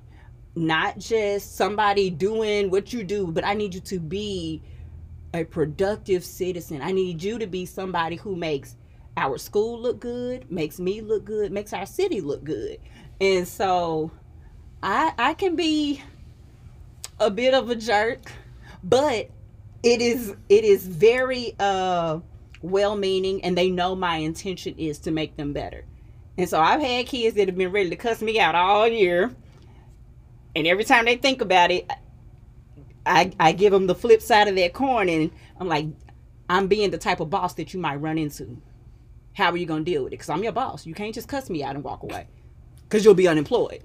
not 0.54 0.96
just 0.98 1.56
somebody 1.56 2.08
doing 2.08 2.70
what 2.70 2.92
you 2.92 3.02
do, 3.02 3.26
but 3.26 3.44
I 3.44 3.54
need 3.54 3.74
you 3.74 3.80
to 3.80 3.98
be 3.98 4.62
a 5.34 5.42
productive 5.44 6.24
citizen. 6.24 6.80
I 6.82 6.92
need 6.92 7.20
you 7.22 7.38
to 7.38 7.46
be 7.48 7.66
somebody 7.66 8.14
who 8.16 8.36
makes 8.36 8.76
our 9.16 9.38
school 9.38 9.80
look 9.80 10.00
good, 10.00 10.50
makes 10.50 10.78
me 10.78 11.00
look 11.00 11.24
good, 11.24 11.52
makes 11.52 11.72
our 11.72 11.86
city 11.86 12.20
look 12.20 12.44
good. 12.44 12.78
And 13.20 13.48
so 13.48 14.10
I 14.82 15.12
I 15.18 15.34
can 15.34 15.56
be 15.56 16.02
a 17.18 17.30
bit 17.30 17.54
of 17.54 17.70
a 17.70 17.76
jerk, 17.76 18.20
but 18.84 19.30
it 19.82 20.00
is 20.02 20.34
it 20.48 20.64
is 20.64 20.86
very 20.86 21.54
uh 21.58 22.20
well 22.62 22.96
meaning 22.96 23.42
and 23.44 23.56
they 23.56 23.70
know 23.70 23.94
my 23.94 24.16
intention 24.16 24.74
is 24.76 24.98
to 25.00 25.10
make 25.10 25.36
them 25.36 25.52
better. 25.52 25.84
And 26.38 26.48
so 26.48 26.60
I've 26.60 26.80
had 26.80 27.06
kids 27.06 27.36
that 27.36 27.48
have 27.48 27.56
been 27.56 27.72
ready 27.72 27.90
to 27.90 27.96
cuss 27.96 28.20
me 28.20 28.38
out 28.38 28.54
all 28.54 28.86
year. 28.86 29.34
And 30.54 30.66
every 30.66 30.84
time 30.84 31.04
they 31.06 31.16
think 31.16 31.40
about 31.40 31.70
it, 31.70 31.90
I, 33.06 33.32
I 33.38 33.52
give 33.52 33.72
them 33.72 33.86
the 33.86 33.94
flip 33.94 34.20
side 34.20 34.48
of 34.48 34.56
that 34.56 34.72
coin 34.72 35.08
and 35.08 35.30
I'm 35.58 35.68
like, 35.68 35.86
I'm 36.48 36.66
being 36.66 36.90
the 36.90 36.98
type 36.98 37.20
of 37.20 37.30
boss 37.30 37.54
that 37.54 37.72
you 37.72 37.80
might 37.80 37.96
run 37.96 38.18
into. 38.18 38.60
How 39.36 39.50
are 39.50 39.56
you 39.58 39.66
going 39.66 39.84
to 39.84 39.90
deal 39.90 40.04
with 40.04 40.14
it? 40.14 40.16
Because 40.16 40.30
I'm 40.30 40.42
your 40.42 40.52
boss. 40.52 40.86
You 40.86 40.94
can't 40.94 41.14
just 41.14 41.28
cuss 41.28 41.50
me 41.50 41.62
out 41.62 41.74
and 41.74 41.84
walk 41.84 42.02
away 42.02 42.26
because 42.84 43.04
you'll 43.04 43.12
be 43.12 43.28
unemployed. 43.28 43.82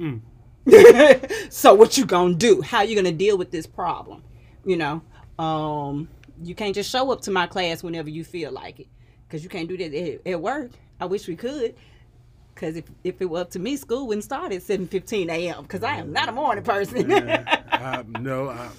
Mm. 0.00 0.22
so 1.52 1.74
what 1.74 1.98
you 1.98 2.06
going 2.06 2.38
to 2.38 2.38
do? 2.38 2.62
How 2.62 2.80
you 2.80 2.94
going 2.94 3.04
to 3.04 3.12
deal 3.12 3.36
with 3.36 3.50
this 3.50 3.66
problem? 3.66 4.24
You 4.64 4.78
know, 4.78 5.02
um, 5.38 6.08
you 6.42 6.54
can't 6.54 6.74
just 6.74 6.90
show 6.90 7.10
up 7.12 7.20
to 7.22 7.30
my 7.30 7.46
class 7.46 7.82
whenever 7.82 8.08
you 8.08 8.24
feel 8.24 8.52
like 8.52 8.80
it 8.80 8.86
because 9.28 9.44
you 9.44 9.50
can't 9.50 9.68
do 9.68 9.76
that 9.76 9.92
at, 9.92 10.26
at 10.26 10.40
work. 10.40 10.70
I 10.98 11.04
wish 11.04 11.28
we 11.28 11.36
could. 11.36 11.74
Because 12.60 12.76
if, 12.76 12.84
if 13.04 13.22
it 13.22 13.30
were 13.30 13.40
up 13.40 13.50
to 13.52 13.58
me, 13.58 13.74
school 13.76 14.06
wouldn't 14.06 14.22
start 14.22 14.52
at 14.52 14.60
7.15 14.60 15.30
a.m. 15.30 15.62
because 15.62 15.82
I 15.82 15.96
am 15.96 16.12
not 16.12 16.28
a 16.28 16.32
morning 16.32 16.62
mm-hmm. 16.62 16.70
person. 16.70 17.08
Yeah. 17.08 17.62
I, 17.72 18.04
no, 18.20 18.50
I'm... 18.50 18.70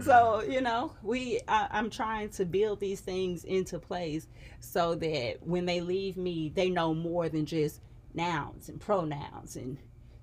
so 0.00 0.42
you 0.48 0.62
know 0.62 0.92
we 1.02 1.38
I, 1.46 1.68
i'm 1.70 1.90
trying 1.90 2.30
to 2.30 2.46
build 2.46 2.80
these 2.80 3.00
things 3.00 3.44
into 3.44 3.78
place 3.78 4.26
so 4.60 4.94
that 4.94 5.36
when 5.42 5.66
they 5.66 5.82
leave 5.82 6.16
me 6.16 6.50
they 6.54 6.70
know 6.70 6.94
more 6.94 7.28
than 7.28 7.44
just 7.44 7.82
nouns 8.14 8.70
and 8.70 8.80
pronouns 8.80 9.56
and 9.56 9.76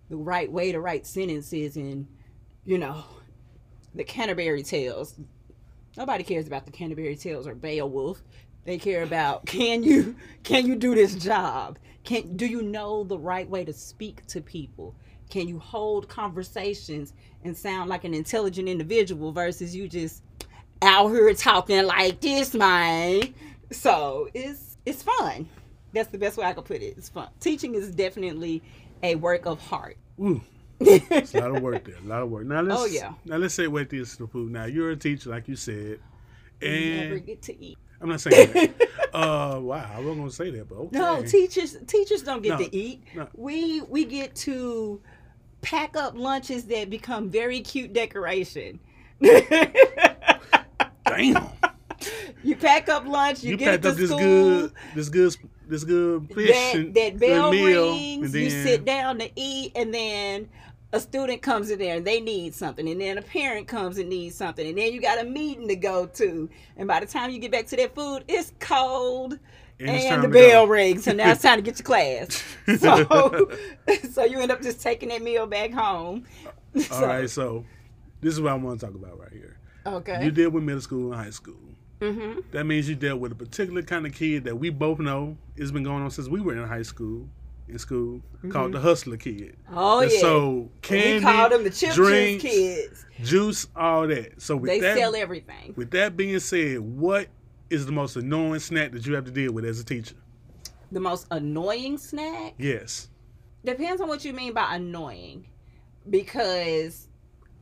the 0.09 0.15
right 0.15 0.51
way 0.51 0.71
to 0.71 0.79
write 0.79 1.05
sentences 1.05 1.75
and 1.75 2.07
you 2.63 2.79
know 2.79 3.03
the 3.93 4.03
canterbury 4.03 4.63
tales 4.63 5.13
nobody 5.95 6.23
cares 6.23 6.47
about 6.47 6.65
the 6.65 6.71
canterbury 6.71 7.15
tales 7.15 7.45
or 7.45 7.53
beowulf 7.53 8.23
they 8.63 8.79
care 8.79 9.03
about 9.03 9.45
can 9.45 9.83
you 9.83 10.15
can 10.41 10.65
you 10.65 10.75
do 10.75 10.95
this 10.95 11.13
job 11.13 11.77
can 12.05 12.37
do 12.37 12.45
you 12.45 12.61
know 12.61 13.03
the 13.03 13.17
right 13.17 13.49
way 13.49 13.65
to 13.65 13.73
speak 13.73 14.25
to 14.27 14.41
people 14.41 14.95
can 15.29 15.47
you 15.47 15.59
hold 15.59 16.07
conversations 16.07 17.13
and 17.43 17.57
sound 17.57 17.89
like 17.89 18.03
an 18.03 18.13
intelligent 18.13 18.69
individual 18.69 19.31
versus 19.31 19.75
you 19.75 19.87
just 19.87 20.23
out 20.81 21.09
here 21.09 21.33
talking 21.33 21.85
like 21.85 22.21
this 22.21 22.53
man 22.53 23.33
so 23.71 24.29
it's 24.33 24.77
it's 24.85 25.03
fun 25.03 25.47
that's 25.93 26.09
the 26.09 26.17
best 26.17 26.37
way 26.37 26.45
i 26.45 26.53
could 26.53 26.65
put 26.65 26.81
it 26.81 26.95
it's 26.97 27.09
fun 27.09 27.27
teaching 27.39 27.73
is 27.75 27.91
definitely 27.91 28.61
a 29.03 29.15
work 29.15 29.45
of 29.45 29.59
heart 29.61 29.97
Ooh, 30.19 30.41
it's 30.79 31.33
a 31.33 31.39
lot 31.39 31.55
of 31.55 31.61
work 31.61 31.85
there. 31.85 31.95
A 31.97 32.07
lot 32.07 32.21
of 32.21 32.29
work. 32.29 32.45
Now 32.45 32.61
let's. 32.61 32.81
Oh, 32.81 32.85
yeah. 32.85 33.13
Now 33.25 33.37
let's 33.37 33.53
say 33.53 33.67
what 33.67 33.89
this 33.89 34.15
to 34.17 34.27
food. 34.27 34.51
Now 34.51 34.65
you're 34.65 34.91
a 34.91 34.95
teacher, 34.95 35.29
like 35.29 35.47
you 35.47 35.55
said, 35.55 35.99
And 36.61 36.73
You 36.73 36.95
never 37.01 37.19
get 37.19 37.41
to 37.43 37.63
eat 37.63 37.77
I'm 38.01 38.09
not 38.09 38.21
saying 38.21 38.51
that. 38.53 38.89
uh, 39.13 39.59
wow, 39.61 39.89
I 39.93 39.99
wasn't 39.99 40.17
gonna 40.17 40.31
say 40.31 40.49
that, 40.51 40.69
but 40.69 40.75
okay. 40.75 40.97
no 40.97 41.21
teachers 41.23 41.77
teachers 41.87 42.23
don't 42.23 42.41
get 42.41 42.59
No, 42.59 42.65
to 42.65 42.75
eat 42.75 43.03
no. 43.15 43.27
we 43.35 43.81
we 43.81 44.05
get 44.05 44.35
to 44.37 45.01
pack 45.61 45.95
up 45.95 46.13
lunches 46.15 46.65
that 46.65 46.89
become 46.89 47.29
very 47.29 47.61
cute 47.61 47.93
decoration 47.93 48.79
Damn. 51.05 51.47
you 52.43 52.55
pack 52.55 52.89
up 52.89 53.05
lunch 53.07 53.43
you, 53.43 53.51
You, 53.51 53.57
get 53.57 53.81
to 53.81 53.93
school 53.95 54.17
good, 54.19 54.73
this 54.93 55.09
good, 55.09 55.35
this 55.67 55.83
good 55.83 56.27
fish 56.33 56.73
that, 56.73 56.93
that 56.93 57.19
bell 57.19 57.51
meal, 57.51 57.91
rings 57.93 58.35
and 58.35 58.43
you 58.43 58.49
sit 58.49 58.85
down 58.85 59.17
to 59.19 59.29
eat 59.35 59.71
and 59.75 59.93
then 59.93 60.49
a 60.95 60.99
student 60.99 61.41
comes 61.41 61.69
in 61.69 61.77
there 61.79 61.97
and 61.97 62.05
they 62.05 62.21
need 62.21 62.55
something, 62.55 62.87
and 62.87 62.99
then 63.01 63.17
a 63.17 63.21
parent 63.21 63.67
comes 63.67 63.97
and 63.97 64.09
needs 64.09 64.35
something, 64.35 64.65
and 64.67 64.77
then 64.77 64.93
you 64.93 65.01
got 65.01 65.19
a 65.19 65.25
meeting 65.25 65.67
to 65.67 65.75
go 65.75 66.05
to, 66.07 66.49
and 66.77 66.87
by 66.87 66.99
the 66.99 67.05
time 67.05 67.29
you 67.31 67.39
get 67.39 67.51
back 67.51 67.67
to 67.67 67.75
that 67.75 67.93
food, 67.93 68.23
it's 68.27 68.53
cold. 68.59 69.37
And 69.77 69.89
And, 69.89 70.23
the 70.23 70.29
bell 70.29 70.67
rings, 70.67 71.03
so 71.03 71.11
now 71.11 71.31
it's 71.31 71.41
time 71.41 71.57
to 71.57 71.61
get 71.61 71.77
your 71.79 71.83
class. 71.85 72.41
So, 72.79 73.49
so 74.11 74.23
you 74.23 74.39
end 74.39 74.51
up 74.51 74.61
just 74.61 74.81
taking 74.81 75.09
that 75.09 75.21
meal 75.21 75.45
back 75.47 75.71
home. 75.73 76.23
All 76.75 76.81
So- 76.81 77.05
right, 77.07 77.29
so 77.29 77.65
this 78.21 78.33
is 78.33 78.39
what 78.41 78.53
I 78.53 78.55
want 78.55 78.79
to 78.79 78.85
talk 78.85 78.95
about 78.95 79.19
right 79.19 79.33
here. 79.33 79.57
Okay. 79.85 80.23
You 80.23 80.31
deal 80.31 80.49
with 80.49 80.63
middle 80.63 80.81
school 80.81 81.11
and 81.11 81.21
high 81.21 81.29
school. 81.29 81.59
mm-hmm. 82.01 82.39
That 82.51 82.65
means 82.65 82.87
you 82.89 82.95
dealt 82.95 83.19
with 83.19 83.33
a 83.33 83.35
particular 83.35 83.81
kind 83.83 84.05
of 84.07 84.13
kid 84.13 84.45
that 84.45 84.57
we 84.57 84.69
both 84.69 84.99
know 84.99 85.37
it's 85.57 85.71
been 85.71 85.83
going 85.83 86.01
on 86.03 86.09
since 86.09 86.27
we 86.29 86.39
were 86.41 86.55
in 86.55 86.67
high 86.67 86.81
school, 86.81 87.27
in 87.67 87.79
school, 87.79 88.21
called 88.49 88.53
mm-hmm. 88.53 88.71
the 88.73 88.79
hustler 88.79 89.17
kid. 89.17 89.57
Oh 89.71 90.01
And 90.01 90.11
yeah. 90.11 90.19
So 90.19 90.69
candy, 90.81 91.15
we 91.15 91.21
call 91.21 91.49
them 91.49 91.63
the 91.63 91.69
chip 91.69 91.93
drinks, 91.93 92.43
juice 92.43 92.53
kids. 92.53 93.05
juice, 93.23 93.67
all 93.75 94.07
that. 94.07 94.41
So 94.41 94.55
with 94.55 94.69
They 94.69 94.79
that, 94.81 94.97
sell 94.97 95.15
everything. 95.15 95.73
with 95.75 95.91
that 95.91 96.15
being 96.15 96.39
said, 96.39 96.79
what 96.79 97.27
is 97.69 97.85
the 97.85 97.91
most 97.91 98.15
annoying 98.15 98.59
snack 98.59 98.91
that 98.91 99.05
you 99.05 99.15
have 99.15 99.25
to 99.25 99.31
deal 99.31 99.51
with 99.51 99.65
as 99.65 99.79
a 99.79 99.83
teacher? 99.83 100.15
The 100.91 100.99
most 100.99 101.25
annoying 101.31 101.97
snack 101.97 102.53
Yes. 102.59 103.09
depends 103.63 103.99
on 104.01 104.07
what 104.07 104.23
you 104.23 104.33
mean 104.33 104.53
by 104.53 104.75
annoying, 104.75 105.47
because 106.09 107.07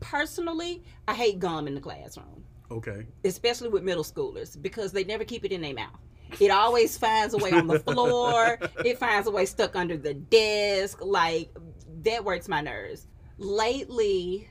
personally, 0.01 0.83
I 1.07 1.13
hate 1.13 1.39
gum 1.39 1.65
in 1.67 1.75
the 1.75 1.81
classroom, 1.81 2.43
Okay. 2.69 3.05
especially 3.24 3.69
with 3.69 3.83
middle 3.83 4.03
schoolers, 4.03 4.62
because 4.62 4.91
they 4.91 5.05
never 5.05 5.24
keep 5.24 5.45
it 5.45 5.53
in 5.53 5.62
their 5.62 5.74
mouth. 5.74 5.98
It 6.39 6.50
always 6.50 6.98
finds 6.98 7.34
a 7.34 7.38
way 7.38 7.51
on 7.51 7.68
the 7.68 7.80
floor. 7.80 8.58
it 8.84 8.98
finds 8.98 9.27
a 9.27 9.32
way 9.32 9.46
stuck 9.46 9.75
under 9.75 9.98
the 9.98 10.13
desk. 10.13 11.00
Like 11.01 11.56
that 12.03 12.24
works 12.24 12.48
my 12.48 12.62
nerves. 12.62 13.08
Lately, 13.38 14.50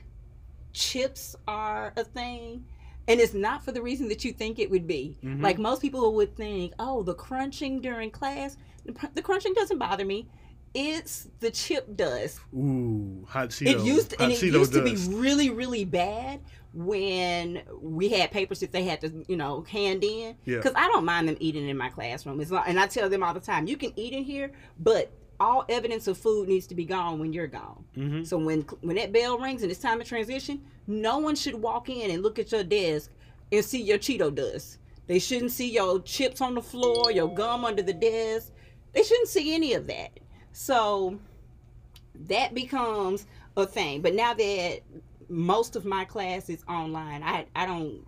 chips 0.71 1.35
are 1.47 1.93
a 1.97 2.03
thing. 2.03 2.65
And 3.07 3.19
it's 3.19 3.33
not 3.33 3.65
for 3.65 3.73
the 3.73 3.81
reason 3.81 4.07
that 4.09 4.23
you 4.23 4.31
think 4.31 4.59
it 4.59 4.71
would 4.71 4.87
be. 4.87 5.17
Mhm. 5.23 5.41
Like 5.43 5.59
most 5.59 5.81
people 5.81 6.13
would 6.15 6.35
think, 6.37 6.73
oh, 6.79 7.03
the 7.03 7.13
crunching 7.13 7.81
during 7.81 8.09
class, 8.09 8.55
the, 8.85 8.95
the 9.13 9.21
crunching 9.21 9.53
doesn't 9.53 9.77
bother 9.77 10.05
me. 10.05 10.29
It's 10.73 11.27
the 11.39 11.51
chip 11.51 11.95
dust. 11.95 12.39
Ooh, 12.53 13.25
hot 13.27 13.49
Cheeto. 13.49 13.67
It 13.67 13.79
used 13.81 14.11
hot 14.13 14.21
and 14.21 14.31
it 14.33 14.39
Cheeto 14.39 14.53
used 14.53 14.73
to 14.73 14.83
be 14.83 14.95
really 15.15 15.49
really 15.49 15.85
bad 15.85 16.39
when 16.73 17.61
we 17.79 18.09
had 18.09 18.31
papers 18.31 18.59
that 18.61 18.71
they 18.71 18.83
had 18.83 18.99
to 19.01 19.23
you 19.27 19.37
know 19.37 19.61
hand 19.69 20.03
in. 20.03 20.35
Yeah. 20.45 20.57
Because 20.57 20.73
I 20.75 20.87
don't 20.87 21.05
mind 21.05 21.27
them 21.27 21.37
eating 21.39 21.69
in 21.69 21.77
my 21.77 21.89
classroom. 21.89 22.41
It's 22.41 22.51
not, 22.51 22.67
and 22.67 22.79
I 22.79 22.87
tell 22.87 23.09
them 23.09 23.23
all 23.23 23.33
the 23.33 23.39
time, 23.39 23.67
you 23.67 23.77
can 23.77 23.93
eat 23.95 24.13
in 24.13 24.23
here, 24.23 24.51
but 24.79 25.11
all 25.39 25.65
evidence 25.69 26.07
of 26.07 26.17
food 26.17 26.47
needs 26.47 26.67
to 26.67 26.75
be 26.75 26.85
gone 26.85 27.19
when 27.19 27.33
you're 27.33 27.47
gone. 27.47 27.83
Mm-hmm. 27.97 28.23
So 28.23 28.37
when 28.37 28.61
when 28.81 28.95
that 28.95 29.13
bell 29.13 29.37
rings 29.37 29.61
and 29.61 29.71
it's 29.71 29.79
time 29.79 29.99
to 29.99 30.05
transition, 30.05 30.63
no 30.87 31.19
one 31.19 31.35
should 31.35 31.55
walk 31.55 31.89
in 31.89 32.11
and 32.11 32.23
look 32.23 32.39
at 32.39 32.51
your 32.51 32.63
desk 32.63 33.11
and 33.51 33.63
see 33.63 33.81
your 33.81 33.97
Cheeto 33.97 34.33
dust. 34.33 34.79
They 35.05 35.19
shouldn't 35.19 35.51
see 35.51 35.69
your 35.69 36.01
chips 36.01 36.41
on 36.41 36.55
the 36.55 36.61
floor, 36.61 37.11
your 37.11 37.33
gum 37.33 37.65
under 37.65 37.81
the 37.81 37.93
desk. 37.93 38.51
They 38.93 39.03
shouldn't 39.03 39.27
see 39.27 39.53
any 39.53 39.73
of 39.73 39.85
that. 39.87 40.19
So 40.53 41.19
that 42.15 42.53
becomes 42.53 43.25
a 43.57 43.65
thing. 43.65 44.01
But 44.01 44.13
now 44.13 44.33
that 44.33 44.79
most 45.27 45.75
of 45.75 45.83
my 45.83 46.05
class 46.05 46.49
is 46.49 46.63
online, 46.69 47.23
I 47.23 47.45
I 47.55 47.65
don't 47.65 48.05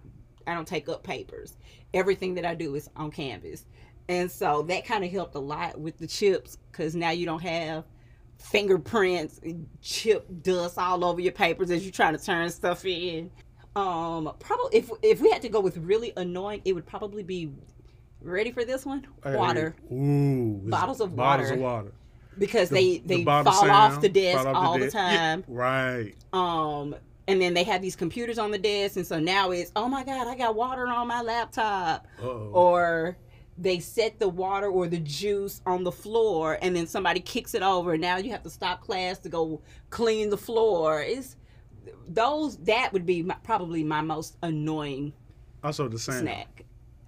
I 0.48 0.54
don't 0.54 0.68
take 0.68 0.88
up 0.88 1.04
papers. 1.04 1.58
Everything 1.94 2.36
that 2.36 2.46
I 2.46 2.56
do 2.56 2.76
is 2.76 2.90
on 2.96 3.12
Canvas. 3.12 3.66
And 4.08 4.30
so 4.30 4.62
that 4.64 4.86
kind 4.86 5.04
of 5.04 5.12
helped 5.12 5.36
a 5.36 5.40
lot 5.40 5.80
with 5.80 5.98
the 5.98 6.06
chips 6.06 6.58
because 6.72 6.96
now 6.96 7.10
you 7.10 7.26
don't 7.26 7.42
have 7.42 7.86
fingerprints, 8.38 9.42
chip 9.82 10.28
dust 10.44 10.78
all 10.78 11.04
over 11.04 11.20
your 11.20 11.32
papers 11.32 11.72
as 11.72 11.84
you're 11.84 11.92
trying 11.92 12.16
to 12.16 12.24
turn 12.24 12.50
stuff 12.50 12.86
in. 12.86 13.32
Um, 13.76 14.32
probably 14.40 14.78
if 14.78 14.90
if 15.02 15.20
we 15.20 15.32
had 15.32 15.42
to 15.42 15.50
go 15.50 15.60
with 15.60 15.78
really 15.78 16.14
annoying, 16.16 16.62
it 16.64 16.74
would 16.74 16.86
probably 16.86 17.24
be 17.24 17.52
ready 18.22 18.52
for 18.52 18.64
this 18.64 18.86
one 18.86 19.06
Hey, 19.24 19.36
water 19.36 19.76
Ooh. 19.92 20.62
Bottles 20.66 21.02
of 21.02 21.16
bottles 21.16 21.16
water. 21.16 21.16
Bottles 21.16 21.52
of 21.52 21.60
water. 21.60 21.92
Because 22.38 22.70
The- 22.70 23.00
they 23.04 23.18
they 23.18 23.24
bottle 23.24 23.52
fall 23.52 23.70
off 23.72 24.02
the 24.02 24.10
desk 24.10 24.46
off 24.46 24.56
all 24.56 24.78
the. 24.80 24.86
Yeah, 24.86 24.90
time. 24.92 25.44
right. 25.48 26.14
Um, 26.34 26.96
and 27.28 27.42
then 27.42 27.54
they 27.54 27.64
have 27.64 27.82
these 27.82 27.96
computers 27.96 28.38
on 28.38 28.52
the 28.52 28.58
desk, 28.58 28.98
and 28.98 29.06
so 29.08 29.20
now 29.20 29.52
it's 29.52 29.72
oh 29.76 29.88
my 29.88 30.04
god, 30.04 30.28
I 30.28 30.36
got 30.36 30.56
water 30.56 30.88
on 30.88 31.08
my 31.08 31.22
laptop, 31.22 32.08
Uh-oh. 32.22 32.52
or 32.54 33.18
they 33.58 33.80
set 33.80 34.20
the 34.20 34.28
water 34.28 34.68
or 34.68 34.86
the 34.88 35.00
juice 35.00 35.62
on 35.66 35.84
the 35.84 35.92
floor, 35.92 36.58
and 36.62 36.76
then 36.76 36.86
somebody 36.88 37.20
kicks 37.22 37.56
it 37.56 37.62
over, 37.64 37.94
and 37.94 38.02
now 38.02 38.18
you 38.18 38.30
have 38.32 38.44
to 38.44 38.50
stop 38.50 38.82
class 38.82 39.18
to 39.20 39.30
go 39.30 39.62
clean 39.90 40.30
the 40.30 40.38
floor. 40.38 41.02
It's 41.02 41.36
those 42.08 42.58
that 42.58 42.92
would 42.94 43.06
be 43.06 43.24
my, 43.24 43.36
probably 43.44 43.84
my 43.84 44.02
most 44.02 44.38
annoying 44.44 45.14
also 45.64 45.88
the 45.88 45.98
sound. 45.98 46.20
snack. 46.20 46.64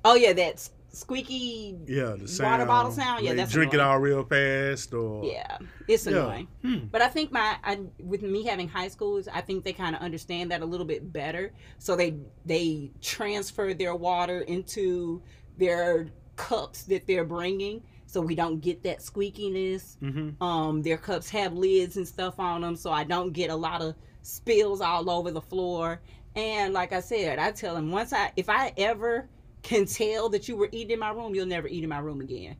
Oh 0.06 0.16
yeah, 0.16 0.34
that's 0.34 0.72
squeaky. 0.98 1.78
Yeah, 1.88 2.16
the 2.18 2.28
sound. 2.28 2.52
Water 2.52 2.66
bottle 2.66 2.92
sound? 2.92 3.24
Yeah, 3.24 3.32
They 3.32 3.38
that's 3.38 3.52
drink 3.52 3.74
it 3.74 3.80
all 3.80 4.00
real 4.00 4.24
fast 4.24 4.94
or 4.94 5.24
Yeah, 5.26 5.58
it's 5.88 6.06
Yeah. 6.06 6.12
annoying. 6.14 6.48
Hmm. 6.62 6.78
But 6.92 7.02
I 7.02 7.08
think 7.08 7.32
my 7.32 7.58
I, 7.64 7.80
with 8.00 8.22
me 8.22 8.44
having 8.46 8.68
high 8.68 8.88
schools, 8.90 9.28
I 9.28 9.42
think 9.42 9.64
they 9.64 9.74
kind 9.74 9.96
of 9.96 10.02
understand 10.02 10.52
that 10.52 10.62
a 10.62 10.66
little 10.66 10.86
bit 10.86 11.12
better. 11.14 11.54
So 11.80 11.96
they 11.96 12.18
they 12.46 12.92
transfer 13.02 13.74
their 13.74 13.96
water 13.96 14.42
into 14.42 15.22
their 15.58 16.08
cups 16.36 16.84
that 16.84 17.08
they're 17.08 17.26
bringing, 17.26 17.82
so 18.06 18.22
we 18.22 18.36
don't 18.36 18.60
get 18.60 18.84
that 18.84 19.00
squeakiness. 19.00 19.98
Mm-hmm. 20.04 20.42
Um, 20.44 20.82
their 20.82 20.98
cups 20.98 21.30
have 21.30 21.54
lids 21.54 21.98
and 21.98 22.08
stuff 22.08 22.40
on 22.40 22.62
them, 22.62 22.76
so 22.76 22.92
I 22.92 23.04
don't 23.04 23.32
get 23.34 23.50
a 23.50 23.56
lot 23.56 23.82
of 23.82 23.96
spills 24.22 24.82
all 24.82 25.10
over 25.10 25.32
the 25.32 25.42
floor. 25.42 26.02
And 26.36 26.74
like 26.74 26.94
I 26.94 27.00
said, 27.00 27.40
I 27.40 27.52
tell 27.52 27.74
them 27.74 27.92
once 27.92 28.14
I 28.14 28.32
if 28.36 28.50
I 28.50 28.72
ever 28.78 29.28
can 29.64 29.86
tell 29.86 30.30
that 30.30 30.48
you 30.48 30.56
were 30.56 30.70
eating 30.72 30.92
in 30.92 31.00
my 31.00 31.10
room, 31.10 31.36
you'll 31.36 31.46
never 31.46 31.68
eat 31.68 31.84
in 31.84 31.90
my 31.90 32.00
room 32.00 32.22
again. 32.22 32.56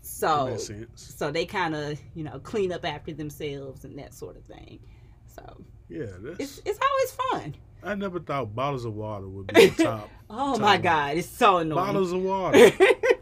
So 0.00 0.56
so 0.94 1.30
they 1.32 1.46
kind 1.46 1.74
of 1.74 1.98
you 2.14 2.22
know 2.24 2.38
clean 2.38 2.72
up 2.72 2.84
after 2.84 3.12
themselves 3.12 3.84
and 3.84 3.98
that 3.98 4.14
sort 4.14 4.36
of 4.36 4.44
thing 4.44 4.78
so 5.26 5.64
Yeah, 5.88 6.06
that's 6.20 6.38
it's 6.38 6.62
it's 6.64 6.78
always 6.80 7.12
fun 7.42 7.54
I 7.82 7.94
never 7.96 8.20
thought 8.20 8.54
bottles 8.54 8.84
of 8.84 8.94
water 8.94 9.28
would 9.28 9.48
be 9.48 9.66
the 9.66 9.82
top. 9.84 10.08
oh 10.30 10.54
Tell 10.54 10.64
my 10.64 10.78
god 10.78 11.16
it's 11.16 11.28
so 11.28 11.56
annoying 11.58 11.84
bottles 11.84 12.12
of 12.12 12.22
water. 12.22 12.70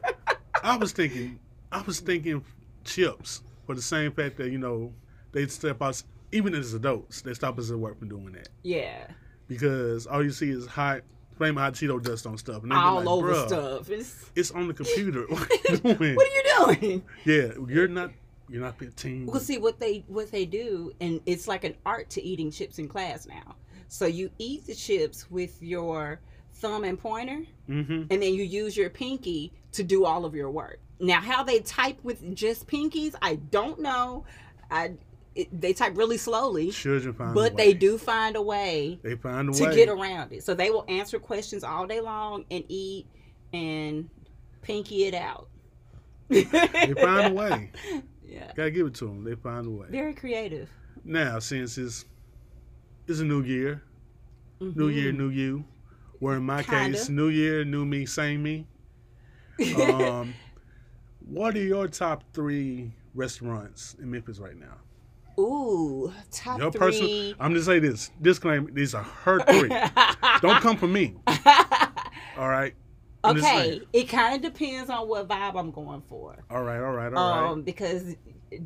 I 0.62 0.76
was 0.76 0.92
thinking 0.92 1.38
I 1.72 1.80
was 1.82 2.00
thinking 2.00 2.44
chips 2.84 3.42
for 3.66 3.74
the 3.74 3.82
same 3.82 4.12
fact 4.12 4.36
that, 4.36 4.50
you 4.52 4.58
know, 4.58 4.92
they 5.32 5.46
step 5.46 5.80
us 5.80 6.04
even 6.32 6.54
as 6.54 6.74
adults, 6.74 7.22
they 7.22 7.32
stop 7.32 7.58
us 7.58 7.70
at 7.70 7.78
work 7.78 7.98
from 7.98 8.08
doing 8.10 8.32
that. 8.32 8.48
yeah 8.62 9.06
Because 9.48 10.06
all 10.06 10.22
you 10.22 10.30
see 10.32 10.50
is 10.50 10.66
hot 10.66 11.00
flaming 11.36 11.58
hot 11.58 11.74
Cheeto 11.74 12.02
dust 12.02 12.26
on 12.26 12.38
stuff. 12.38 12.62
And 12.62 12.72
all 12.72 12.96
like, 12.96 13.06
over 13.08 13.32
"Bruh, 13.32 13.46
stuff 13.46 13.90
it's, 13.90 14.30
It's 14.34 14.50
on 14.50 14.68
the 14.68 14.74
computer. 14.74 15.22
what 15.28 15.50
are 15.50 15.72
you 15.72 15.78
doing? 15.96 16.14
what 16.16 16.26
are 16.26 16.30
you 16.30 16.78
doing 16.80 17.02
Yeah, 17.24 17.52
you're 17.68 17.88
not 17.88 18.10
you're 18.48 18.60
not 18.60 18.78
15. 18.78 19.24
well 19.26 19.40
see 19.40 19.56
what 19.56 19.80
they 19.80 20.04
what 20.06 20.30
they 20.30 20.44
do 20.44 20.92
and 21.00 21.18
it's 21.24 21.48
like 21.48 21.64
an 21.64 21.74
art 21.86 22.10
to 22.10 22.22
eating 22.22 22.50
chips 22.50 22.78
in 22.78 22.86
class 22.86 23.26
now 23.26 23.56
so 23.88 24.04
you 24.04 24.30
eat 24.38 24.66
the 24.66 24.74
chips 24.74 25.30
with 25.30 25.62
your 25.62 26.20
thumb 26.52 26.84
and 26.84 26.98
pointer 26.98 27.40
mm-hmm. 27.68 27.92
and 27.92 28.10
then 28.10 28.34
you 28.34 28.42
use 28.42 28.76
your 28.76 28.90
pinky 28.90 29.50
to 29.74 29.82
do 29.82 30.04
all 30.04 30.24
of 30.24 30.34
your 30.34 30.50
work. 30.50 30.78
Now, 31.00 31.20
how 31.20 31.42
they 31.42 31.60
type 31.60 31.98
with 32.02 32.34
just 32.34 32.66
pinkies, 32.66 33.14
I 33.20 33.36
don't 33.36 33.80
know. 33.80 34.24
I 34.70 34.92
it, 35.34 35.60
they 35.60 35.72
type 35.72 35.96
really 35.96 36.16
slowly, 36.18 36.70
Children 36.70 37.14
find 37.14 37.34
but 37.34 37.56
they 37.56 37.72
do 37.74 37.98
find 37.98 38.36
a 38.36 38.42
way 38.42 38.98
They 39.02 39.16
find 39.16 39.48
a 39.48 39.52
to 39.52 39.64
way. 39.64 39.74
get 39.74 39.88
around 39.88 40.32
it. 40.32 40.44
So 40.44 40.54
they 40.54 40.70
will 40.70 40.84
answer 40.88 41.18
questions 41.18 41.64
all 41.64 41.86
day 41.86 42.00
long 42.00 42.44
and 42.50 42.62
eat 42.68 43.06
and 43.52 44.08
pinky 44.62 45.04
it 45.04 45.14
out. 45.14 45.48
They 46.28 46.44
find 46.44 47.32
a 47.32 47.34
way. 47.34 47.70
Yeah, 48.26 48.50
Gotta 48.56 48.70
give 48.70 48.86
it 48.86 48.94
to 48.94 49.06
them. 49.06 49.24
They 49.24 49.34
find 49.34 49.66
a 49.66 49.70
way. 49.70 49.86
very 49.90 50.14
creative. 50.14 50.68
Now, 51.04 51.38
since 51.38 51.76
it's 51.78 52.04
it's 53.06 53.20
a 53.20 53.24
new 53.24 53.42
year, 53.42 53.82
new 54.60 54.88
year, 54.88 55.12
new 55.12 55.28
you. 55.28 55.64
Where 56.20 56.36
in 56.36 56.44
my 56.44 56.62
Kinda. 56.62 56.96
case, 56.96 57.08
new 57.08 57.28
year, 57.28 57.64
new 57.64 57.84
me, 57.84 58.06
same 58.06 58.42
me. 58.42 58.66
Um, 59.76 60.34
what 61.26 61.54
are 61.54 61.62
your 61.62 61.86
top 61.88 62.24
three 62.32 62.92
restaurants 63.14 63.94
in 64.00 64.10
Memphis 64.10 64.38
right 64.38 64.56
now? 64.58 64.76
Ooh, 65.38 66.12
top 66.30 66.58
Your 66.60 66.70
three. 66.70 66.78
personal. 66.80 67.34
I'm 67.40 67.54
just 67.54 67.66
say 67.66 67.78
this. 67.78 68.10
Disclaimer: 68.20 68.70
These 68.70 68.94
are 68.94 69.02
her 69.02 69.40
three. 69.44 69.68
Don't 70.40 70.60
come 70.60 70.76
for 70.76 70.88
me. 70.88 71.14
All 72.38 72.48
right. 72.48 72.74
I'm 73.22 73.38
okay, 73.38 73.80
it 73.92 74.04
kind 74.04 74.34
of 74.36 74.52
depends 74.52 74.90
on 74.90 75.08
what 75.08 75.28
vibe 75.28 75.58
I'm 75.58 75.70
going 75.70 76.02
for. 76.08 76.44
All 76.50 76.62
right. 76.62 76.76
All 76.78 76.92
right. 76.92 77.12
All 77.12 77.42
right. 77.42 77.50
um, 77.52 77.62
because 77.62 78.16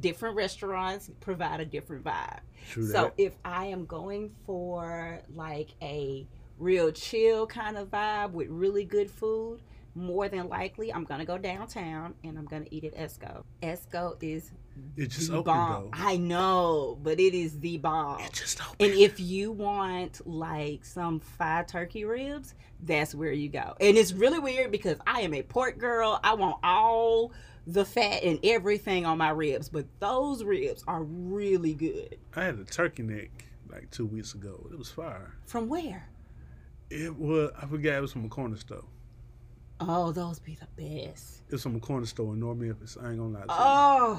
different 0.00 0.34
restaurants 0.36 1.10
provide 1.20 1.60
a 1.60 1.64
different 1.64 2.04
vibe. 2.04 2.40
True 2.68 2.84
So 2.86 3.02
that. 3.04 3.14
if 3.18 3.34
I 3.44 3.66
am 3.66 3.86
going 3.86 4.30
for 4.46 5.20
like 5.34 5.68
a 5.80 6.26
real 6.58 6.90
chill 6.90 7.46
kind 7.46 7.76
of 7.78 7.88
vibe 7.88 8.32
with 8.32 8.48
really 8.48 8.84
good 8.84 9.10
food, 9.10 9.60
more 9.94 10.28
than 10.28 10.48
likely 10.48 10.92
I'm 10.92 11.04
gonna 11.04 11.24
go 11.24 11.38
downtown 11.38 12.14
and 12.24 12.36
I'm 12.36 12.46
gonna 12.46 12.66
eat 12.72 12.82
at 12.84 12.96
Esco. 12.96 13.44
Esco 13.62 14.16
is 14.20 14.50
It 14.96 15.10
just 15.10 15.30
opened 15.30 15.44
bomb. 15.44 15.82
though. 15.84 15.90
I 15.92 16.16
know, 16.16 16.98
but 17.02 17.20
it 17.20 17.34
is 17.34 17.58
the 17.60 17.78
bomb. 17.78 18.20
It 18.20 18.32
just 18.32 18.60
opened. 18.60 18.76
And 18.80 19.00
if 19.00 19.20
you 19.20 19.52
want 19.52 20.26
like 20.26 20.84
some 20.84 21.20
fried 21.20 21.68
turkey 21.68 22.04
ribs, 22.04 22.54
that's 22.82 23.14
where 23.14 23.32
you 23.32 23.48
go. 23.48 23.74
And 23.80 23.96
it's 23.96 24.12
really 24.12 24.38
weird 24.38 24.70
because 24.72 24.98
I 25.06 25.20
am 25.20 25.34
a 25.34 25.42
pork 25.42 25.78
girl. 25.78 26.18
I 26.24 26.34
want 26.34 26.56
all 26.62 27.32
the 27.66 27.84
fat 27.84 28.22
and 28.24 28.38
everything 28.42 29.04
on 29.06 29.18
my 29.18 29.30
ribs, 29.30 29.68
but 29.68 29.86
those 30.00 30.42
ribs 30.42 30.82
are 30.88 31.02
really 31.04 31.74
good. 31.74 32.16
I 32.34 32.44
had 32.44 32.58
a 32.58 32.64
turkey 32.64 33.02
neck 33.02 33.30
like 33.70 33.90
two 33.90 34.06
weeks 34.06 34.34
ago. 34.34 34.68
It 34.72 34.78
was 34.78 34.90
fire. 34.90 35.34
From 35.46 35.68
where? 35.68 36.08
It 36.90 37.14
was 37.16 37.50
I 37.60 37.66
forgot 37.66 37.96
it 37.96 38.00
was 38.00 38.12
from 38.12 38.24
a 38.24 38.28
corner 38.28 38.56
store. 38.56 38.84
Oh, 39.80 40.10
those 40.10 40.38
be 40.40 40.56
the 40.56 40.66
best. 41.06 41.42
It's 41.50 41.62
from 41.62 41.76
a 41.76 41.80
corner 41.80 42.06
store 42.06 42.32
in 42.32 42.40
North 42.40 42.58
Memphis. 42.58 42.96
I 43.00 43.10
ain't 43.10 43.18
gonna 43.18 43.38
lie 43.38 43.40
to 43.40 43.46
Oh. 43.50 43.56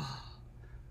Oh, 0.01 0.21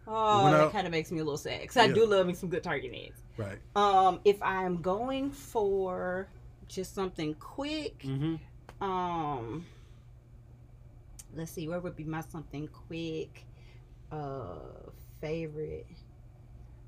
When 0.08 0.52
that 0.52 0.68
I- 0.68 0.70
kind 0.70 0.86
of 0.86 0.90
makes 0.90 1.10
me 1.12 1.18
a 1.20 1.24
little 1.24 1.36
sad 1.38 1.60
because 1.62 1.76
I 1.76 1.84
Yeah. 1.86 1.94
do 1.94 2.06
love 2.06 2.26
me 2.26 2.34
some 2.34 2.48
good 2.48 2.62
turkey 2.62 2.88
necks. 2.88 3.20
Right. 3.36 3.58
Um, 3.76 4.20
if 4.24 4.42
I'm 4.42 4.80
going 4.80 5.30
for 5.30 6.28
just 6.68 6.94
something 6.94 7.34
quick, 7.34 7.98
Mm-hmm. 8.00 8.82
um 8.84 9.64
let's 11.34 11.50
see 11.52 11.68
where 11.68 11.78
would 11.80 11.94
be 11.96 12.04
my 12.04 12.20
something 12.22 12.68
quick 12.68 13.44
uh 14.10 14.56
favorite 15.20 15.86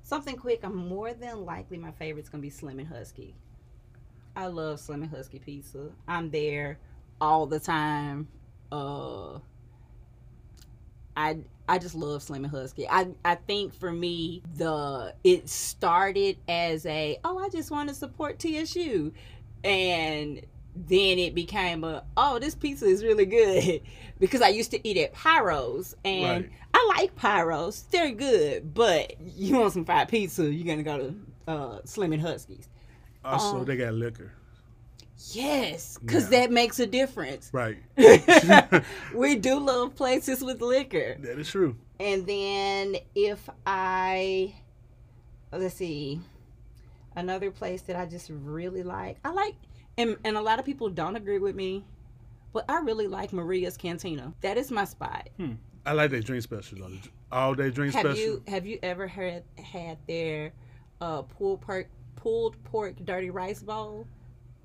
something 0.03 0.35
quick 0.35 0.61
i'm 0.63 0.75
more 0.75 1.13
than 1.13 1.45
likely 1.45 1.77
my 1.77 1.91
favorite's 1.91 2.27
gonna 2.29 2.41
be 2.41 2.49
slim 2.49 2.79
and 2.79 2.87
husky 2.87 3.35
i 4.35 4.47
love 4.47 4.79
slim 4.79 5.03
and 5.03 5.11
husky 5.11 5.37
pizza 5.37 5.89
i'm 6.07 6.29
there 6.31 6.79
all 7.21 7.45
the 7.45 7.59
time 7.59 8.27
uh 8.71 9.37
i 11.15 11.37
i 11.71 11.77
just 11.77 11.95
love 11.95 12.21
slim 12.21 12.43
and 12.43 12.51
husky. 12.53 12.87
I 12.87 13.07
i 13.23 13.35
think 13.35 13.73
for 13.73 13.91
me 13.91 14.43
the 14.57 15.13
it 15.23 15.47
started 15.49 16.37
as 16.47 16.85
a 16.85 17.17
oh 17.23 17.37
i 17.39 17.49
just 17.49 17.71
want 17.71 17.89
to 17.89 17.95
support 17.95 18.39
tsu 18.39 19.11
and 19.63 20.41
then 20.75 21.19
it 21.19 21.33
became 21.35 21.83
a 21.83 22.03
oh 22.17 22.39
this 22.39 22.55
pizza 22.55 22.85
is 22.85 23.03
really 23.03 23.25
good. 23.25 23.81
Because 24.19 24.43
I 24.43 24.49
used 24.49 24.69
to 24.69 24.87
eat 24.87 24.97
at 24.97 25.15
Pyros. 25.15 25.95
And 26.05 26.43
Right. 26.43 26.51
I 26.75 26.93
like 26.99 27.15
Pyros. 27.15 27.89
They're 27.89 28.11
good. 28.11 28.71
But 28.71 29.15
you 29.19 29.57
want 29.57 29.73
some 29.73 29.83
fried 29.83 30.09
pizza 30.09 30.43
you're 30.43 30.67
gonna 30.67 30.83
go 30.83 30.97
to 30.99 31.15
uh, 31.51 31.79
Slim 31.85 32.13
and 32.13 32.21
Huskies. 32.21 32.69
Also, 33.25 33.57
Um, 33.57 33.65
they 33.65 33.75
got 33.77 33.95
liquor. 33.95 34.31
Yes 35.33 35.97
because 35.99 36.31
Yeah. 36.31 36.41
that 36.41 36.51
makes 36.51 36.79
a 36.79 36.87
difference 36.87 37.49
Right. 37.53 37.77
we 39.15 39.35
do 39.35 39.59
love 39.59 39.95
places 39.95 40.43
with 40.43 40.61
liquor 40.61 41.17
That 41.19 41.37
is 41.39 41.49
true. 41.49 41.75
and 41.99 42.25
then 42.25 42.95
if 43.15 43.49
I 43.65 44.55
let's 45.51 45.75
see 45.75 46.19
another 47.15 47.51
place 47.51 47.81
that 47.83 47.95
I 47.95 48.05
just 48.05 48.29
really 48.31 48.83
like 48.83 49.17
I 49.23 49.29
like 49.31 49.55
and, 49.97 50.17
and 50.23 50.37
a 50.37 50.41
lot 50.41 50.59
of 50.59 50.65
people 50.65 50.89
don't 50.89 51.15
agree 51.15 51.39
with 51.39 51.55
me 51.55 51.85
but 52.53 52.65
I 52.69 52.79
really 52.79 53.07
like 53.07 53.31
Maria's 53.33 53.77
Cantina 53.77 54.33
that 54.41 54.57
is 54.57 54.71
my 54.71 54.85
spot 54.85 55.29
I 55.85 55.93
like 55.93 56.11
their 56.11 56.21
drink 56.21 56.43
special 56.43 56.77
though. 56.79 56.91
All 57.31 57.55
day 57.55 57.69
drink 57.71 57.93
have 57.95 58.01
special. 58.05 58.17
you 58.21 58.43
have 58.47 58.65
you 58.65 58.77
ever 58.83 59.07
heard 59.07 59.43
had 59.57 59.97
their 60.07 60.53
uh 60.99 61.21
pulled 61.23 61.61
pork 61.61 61.87
pulled 62.15 62.61
pork 62.65 62.95
dirty 63.03 63.29
rice 63.29 63.63
bowl 63.63 64.05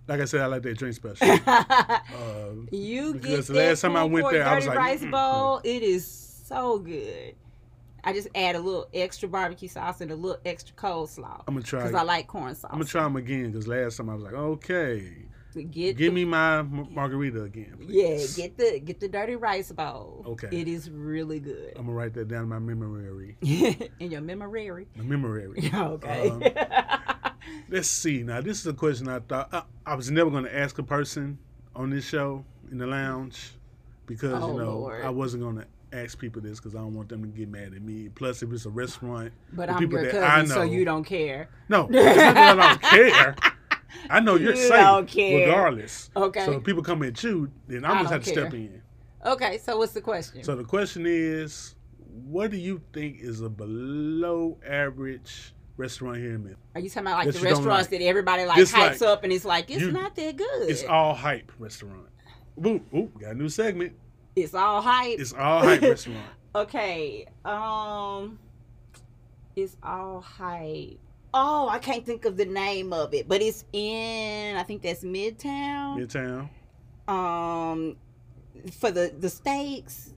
Like 0.08 0.20
I 0.20 0.24
said, 0.24 0.40
I 0.40 0.46
like 0.46 0.62
their 0.62 0.74
drink 0.74 0.94
special. 0.94 1.26
Uh, 1.46 2.52
you 2.70 3.14
get 3.14 3.44
the 3.46 3.54
last 3.54 3.80
time 3.80 3.96
I 3.96 4.04
went 4.04 4.30
there, 4.30 4.46
I 4.46 4.54
was 4.56 4.64
dirty 4.64 4.76
like, 4.76 4.86
rice 5.00 5.04
bowl. 5.10 5.60
It 5.64 5.82
is 5.82 6.06
so 6.46 6.78
good. 6.78 7.34
I 8.04 8.12
just 8.12 8.28
add 8.36 8.54
a 8.54 8.60
little 8.60 8.88
extra 8.94 9.28
barbecue 9.28 9.68
sauce 9.68 10.00
and 10.00 10.10
a 10.12 10.14
little 10.14 10.40
extra 10.44 10.74
coleslaw 10.76 11.42
I'm 11.48 11.54
gonna 11.54 11.62
try. 11.62 11.80
because 11.82 11.94
I 11.94 12.02
like 12.02 12.28
corn 12.28 12.54
sauce. 12.54 12.70
I'm 12.72 12.78
gonna 12.78 12.84
try 12.88 13.02
them 13.02 13.16
again 13.16 13.50
because 13.50 13.66
last 13.66 13.96
time 13.96 14.08
I 14.10 14.14
was 14.14 14.22
like, 14.22 14.32
okay, 14.34 15.12
Get 15.54 15.70
give 15.72 15.96
the- 15.96 16.10
me 16.10 16.24
my 16.24 16.58
m- 16.60 16.86
margarita 16.92 17.42
again. 17.42 17.76
yeah, 17.80 18.18
get 18.36 18.56
the 18.58 18.78
get 18.84 19.00
the 19.00 19.08
dirty 19.08 19.34
rice 19.36 19.72
bowl. 19.72 20.22
Okay. 20.26 20.48
it 20.52 20.68
is 20.68 20.88
really 20.90 21.40
good. 21.40 21.72
I'm 21.76 21.86
gonna 21.86 21.96
write 21.96 22.14
that 22.14 22.28
down 22.28 22.42
in 22.44 22.48
my 22.48 22.58
memory. 22.60 23.36
In 23.98 24.10
your 24.12 24.20
memory. 24.20 24.86
My 24.96 25.02
memory. 25.02 25.70
okay. 25.74 26.30
Um, 26.30 26.42
Let's 27.68 27.88
see. 27.88 28.22
Now, 28.22 28.40
this 28.40 28.60
is 28.60 28.66
a 28.66 28.72
question 28.72 29.08
I 29.08 29.18
thought 29.20 29.48
I, 29.52 29.62
I 29.84 29.94
was 29.94 30.10
never 30.10 30.30
going 30.30 30.44
to 30.44 30.56
ask 30.56 30.78
a 30.78 30.82
person 30.82 31.38
on 31.74 31.90
this 31.90 32.04
show 32.06 32.44
in 32.70 32.78
the 32.78 32.86
lounge 32.86 33.52
because 34.06 34.42
Oh, 34.42 34.52
you 34.52 34.58
know 34.62 34.78
Lord. 34.78 35.04
I 35.04 35.10
wasn't 35.10 35.42
going 35.42 35.56
to 35.56 35.66
ask 35.92 36.18
people 36.18 36.42
this 36.42 36.58
because 36.58 36.74
I 36.74 36.78
don't 36.78 36.94
want 36.94 37.08
them 37.08 37.22
to 37.22 37.28
get 37.28 37.48
mad 37.48 37.72
at 37.74 37.82
me. 37.82 38.08
Plus, 38.08 38.42
if 38.42 38.52
it's 38.52 38.66
a 38.66 38.70
restaurant, 38.70 39.32
but 39.52 39.68
I'm 39.70 39.78
people 39.78 40.00
your 40.00 40.12
that 40.12 40.22
I 40.22 40.40
cousin, 40.40 40.54
so 40.54 40.62
you 40.62 40.84
don't 40.84 41.04
care. 41.04 41.48
no, 41.68 41.88
it's 41.90 42.16
not 42.16 42.34
that 42.34 42.58
I 42.58 42.68
don't 42.68 42.82
care. 42.82 43.36
I 44.10 44.20
know 44.20 44.34
you're 44.36 44.54
You 44.54 44.62
safe 44.62 44.70
don't 44.72 45.08
care. 45.08 45.46
regardless. 45.46 46.10
Okay. 46.16 46.44
So 46.44 46.52
if 46.52 46.64
people 46.64 46.82
come 46.82 47.02
at 47.02 47.22
you, 47.24 47.50
then 47.66 47.84
I 47.84 47.88
I'm 47.88 47.94
gonna 47.96 48.02
don't 48.04 48.12
have 48.12 48.24
to 48.24 48.30
step 48.30 48.50
care. 48.50 48.60
in. 48.60 48.82
Okay, 49.24 49.58
so 49.58 49.76
what's 49.78 49.92
the 49.92 50.00
question? 50.00 50.44
So 50.44 50.54
the 50.54 50.64
question 50.64 51.04
is, 51.06 51.74
what 51.98 52.50
do 52.50 52.56
you 52.58 52.80
think 52.92 53.18
is 53.20 53.40
a 53.40 53.48
below 53.48 54.58
average 54.66 55.52
restaurant 55.76 56.16
here 56.18 56.34
in 56.34 56.44
Memphis? 56.44 56.58
Are 56.74 56.80
you 56.80 56.88
talking 56.90 57.02
about 57.06 57.18
like 57.18 57.26
that 57.26 57.34
the 57.40 57.44
restaurants 57.44 57.90
like. 57.90 58.00
that 58.00 58.04
everybody 58.06 58.44
like 58.44 58.56
Just 58.58 58.74
hypes 58.74 59.00
like- 59.00 59.02
up 59.02 59.24
and 59.24 59.32
it's 59.32 59.44
like 59.44 59.70
it's 59.70 59.80
you- 59.82 59.92
not 59.92 60.14
that 60.16 60.36
good. 60.36 60.70
It's 60.70 60.84
all 60.84 61.14
hype 61.14 61.52
restaurant. 61.58 62.06
Ooh, 62.64 62.80
ooh, 62.94 63.12
got 63.20 63.32
a 63.32 63.34
new 63.34 63.48
segment. 63.48 63.92
It's 64.34 64.54
all 64.54 64.80
hype. 64.82 65.18
It's 65.18 65.32
all 65.32 65.62
hype 65.62 65.80
restaurant. 65.82 66.18
Okay. 66.54 67.26
Um 67.44 68.38
it's 69.54 69.76
all 69.82 70.20
hype. 70.20 70.98
Oh, 71.34 71.68
I 71.68 71.78
can't 71.78 72.04
think 72.04 72.24
of 72.24 72.36
the 72.36 72.44
name 72.46 72.92
of 72.92 73.12
it, 73.14 73.28
but 73.28 73.42
it's 73.42 73.64
in 73.72 74.56
I 74.56 74.62
think 74.62 74.82
that's 74.82 75.04
Midtown. 75.04 75.98
Midtown. 75.98 76.48
Um 77.12 77.96
for 78.80 78.90
the 78.90 79.12
the 79.18 79.28
steaks. 79.28 80.12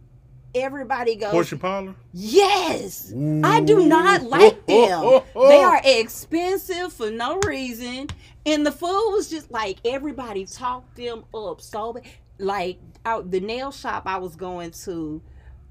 Everybody 0.55 1.15
goes 1.15 1.31
Porch 1.31 1.51
and 1.51 1.61
Parlor. 1.61 1.95
Yes. 2.13 3.13
I 3.43 3.61
do 3.61 3.85
not 3.85 4.23
like 4.29 4.65
them. 4.65 4.99
oh, 5.03 5.23
oh, 5.35 5.47
They 5.47 5.59
oh. 5.59 5.69
are 5.69 5.81
expensive 5.83 6.91
for 6.91 7.11
no 7.11 7.39
reason. 7.45 8.07
And 8.45 8.65
the 8.65 8.71
food 8.71 9.11
was 9.11 9.29
just 9.29 9.51
like 9.51 9.77
everybody 9.85 10.45
talked 10.45 10.95
them 10.95 11.23
up 11.33 11.61
so 11.61 11.93
bad. 11.93 12.03
Like 12.39 12.79
out 13.05 13.29
the 13.31 13.39
nail 13.39 13.71
shop 13.71 14.03
I 14.05 14.17
was 14.17 14.35
going 14.35 14.71
to, 14.71 15.21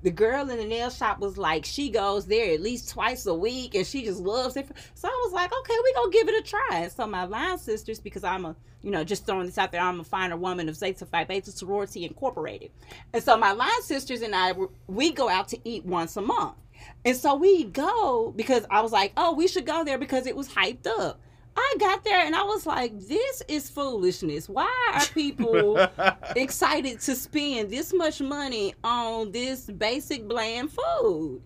the 0.02 0.10
girl 0.10 0.48
in 0.48 0.58
the 0.58 0.64
nail 0.64 0.90
shop 0.90 1.18
was 1.18 1.36
like, 1.36 1.64
she 1.64 1.90
goes 1.90 2.26
there 2.26 2.54
at 2.54 2.60
least 2.60 2.90
twice 2.90 3.26
a 3.26 3.34
week 3.34 3.74
and 3.74 3.86
she 3.86 4.04
just 4.04 4.20
loves 4.20 4.56
it. 4.56 4.68
So 4.94 5.08
I 5.08 5.22
was 5.24 5.32
like, 5.32 5.50
okay, 5.52 5.74
we 5.82 5.92
gonna 5.94 6.10
give 6.10 6.28
it 6.28 6.38
a 6.38 6.42
try. 6.48 6.80
And 6.82 6.92
so 6.92 7.06
my 7.06 7.24
line 7.24 7.58
sisters, 7.58 7.98
because 7.98 8.22
I'm 8.22 8.44
a, 8.44 8.56
you 8.88 8.92
know, 8.92 9.04
just 9.04 9.26
throwing 9.26 9.44
this 9.44 9.58
out 9.58 9.70
there, 9.70 9.82
I'm 9.82 10.00
a 10.00 10.04
finer 10.04 10.38
woman 10.38 10.66
of 10.66 10.74
Zeta 10.74 11.04
Phi 11.04 11.22
Beta 11.24 11.52
Sorority 11.52 12.06
Incorporated. 12.06 12.70
And 13.12 13.22
so 13.22 13.36
my 13.36 13.52
line 13.52 13.82
sisters 13.82 14.22
and 14.22 14.34
I, 14.34 14.54
we 14.86 15.12
go 15.12 15.28
out 15.28 15.46
to 15.48 15.58
eat 15.62 15.84
once 15.84 16.16
a 16.16 16.22
month. 16.22 16.56
And 17.04 17.14
so 17.14 17.34
we 17.34 17.64
go 17.64 18.32
because 18.34 18.64
I 18.70 18.80
was 18.80 18.90
like, 18.90 19.12
oh, 19.18 19.34
we 19.34 19.46
should 19.46 19.66
go 19.66 19.84
there 19.84 19.98
because 19.98 20.26
it 20.26 20.34
was 20.34 20.48
hyped 20.48 20.86
up. 20.86 21.20
I 21.54 21.74
got 21.78 22.02
there 22.02 22.24
and 22.24 22.34
I 22.34 22.44
was 22.44 22.64
like, 22.64 22.98
this 22.98 23.42
is 23.46 23.68
foolishness. 23.68 24.48
Why 24.48 24.92
are 24.94 25.04
people 25.08 25.86
excited 26.34 27.00
to 27.00 27.14
spend 27.14 27.68
this 27.68 27.92
much 27.92 28.22
money 28.22 28.74
on 28.82 29.32
this 29.32 29.66
basic 29.66 30.26
bland 30.26 30.70
food? 30.72 31.42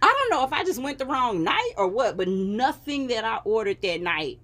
I 0.00 0.14
don't 0.16 0.30
know 0.30 0.44
if 0.44 0.52
I 0.52 0.62
just 0.62 0.80
went 0.80 0.98
the 0.98 1.06
wrong 1.06 1.42
night 1.42 1.72
or 1.76 1.88
what, 1.88 2.16
but 2.16 2.28
nothing 2.28 3.08
that 3.08 3.24
I 3.24 3.38
ordered 3.44 3.82
that 3.82 4.00
night 4.00 4.38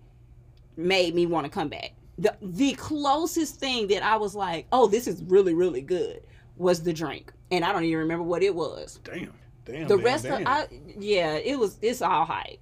made 0.76 1.14
me 1.14 1.26
want 1.26 1.44
to 1.44 1.50
come 1.50 1.68
back. 1.68 1.92
The 2.20 2.36
the 2.42 2.74
closest 2.74 3.56
thing 3.56 3.88
that 3.88 4.02
I 4.02 4.16
was 4.16 4.34
like, 4.34 4.66
oh, 4.72 4.86
this 4.86 5.08
is 5.08 5.22
really, 5.24 5.54
really 5.54 5.80
good 5.80 6.22
was 6.56 6.82
the 6.82 6.92
drink. 6.92 7.32
And 7.50 7.64
I 7.64 7.72
don't 7.72 7.84
even 7.84 7.98
remember 7.98 8.22
what 8.24 8.42
it 8.42 8.54
was. 8.54 9.00
Damn. 9.02 9.32
Damn. 9.64 9.88
The 9.88 9.96
damn, 9.96 10.04
rest 10.04 10.24
damn. 10.24 10.42
of 10.42 10.46
I 10.46 10.68
yeah, 10.98 11.34
it 11.34 11.58
was 11.58 11.78
it's 11.82 12.02
all 12.02 12.24
hype. 12.24 12.58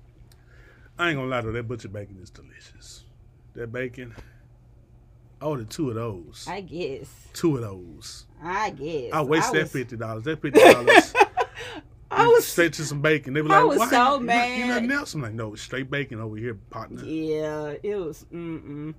I 0.98 1.08
ain't 1.10 1.16
gonna 1.18 1.28
lie 1.28 1.40
though, 1.40 1.52
that 1.52 1.68
butcher 1.68 1.88
bacon 1.88 2.18
is 2.22 2.30
delicious. 2.30 3.04
That 3.54 3.72
bacon. 3.72 4.14
Oh, 5.40 5.56
the 5.56 5.64
two 5.64 5.88
of 5.90 5.94
those. 5.96 6.46
I 6.48 6.60
guess. 6.60 7.08
two 7.32 7.56
of 7.56 7.62
those. 7.62 8.26
I 8.42 8.70
guess. 8.70 9.12
I 9.12 9.22
waste 9.22 9.52
that 9.52 9.62
was- 9.62 9.72
fifty 9.72 9.96
dollars. 9.96 10.24
That 10.24 10.40
fifty 10.40 10.60
dollars. 10.60 11.14
I 12.10 12.26
was 12.26 12.46
straight 12.46 12.72
to 12.74 12.84
some 12.84 13.02
bacon. 13.02 13.34
They 13.34 13.42
were 13.42 13.52
I 13.52 13.58
like, 13.58 13.68
was 13.68 13.78
"Why 13.80 13.90
so 13.90 14.18
you, 14.18 14.24
mad. 14.26 14.58
You 14.58 14.66
nothing 14.66 14.90
else?" 14.92 15.14
I'm 15.14 15.22
like, 15.22 15.34
"No, 15.34 15.52
it's 15.52 15.62
straight 15.62 15.90
bacon 15.90 16.20
over 16.20 16.36
here, 16.36 16.54
partner." 16.70 17.04
Yeah, 17.04 17.74
it 17.82 17.96
was 17.96 18.24
mm 18.32 18.62
mm. 18.62 18.94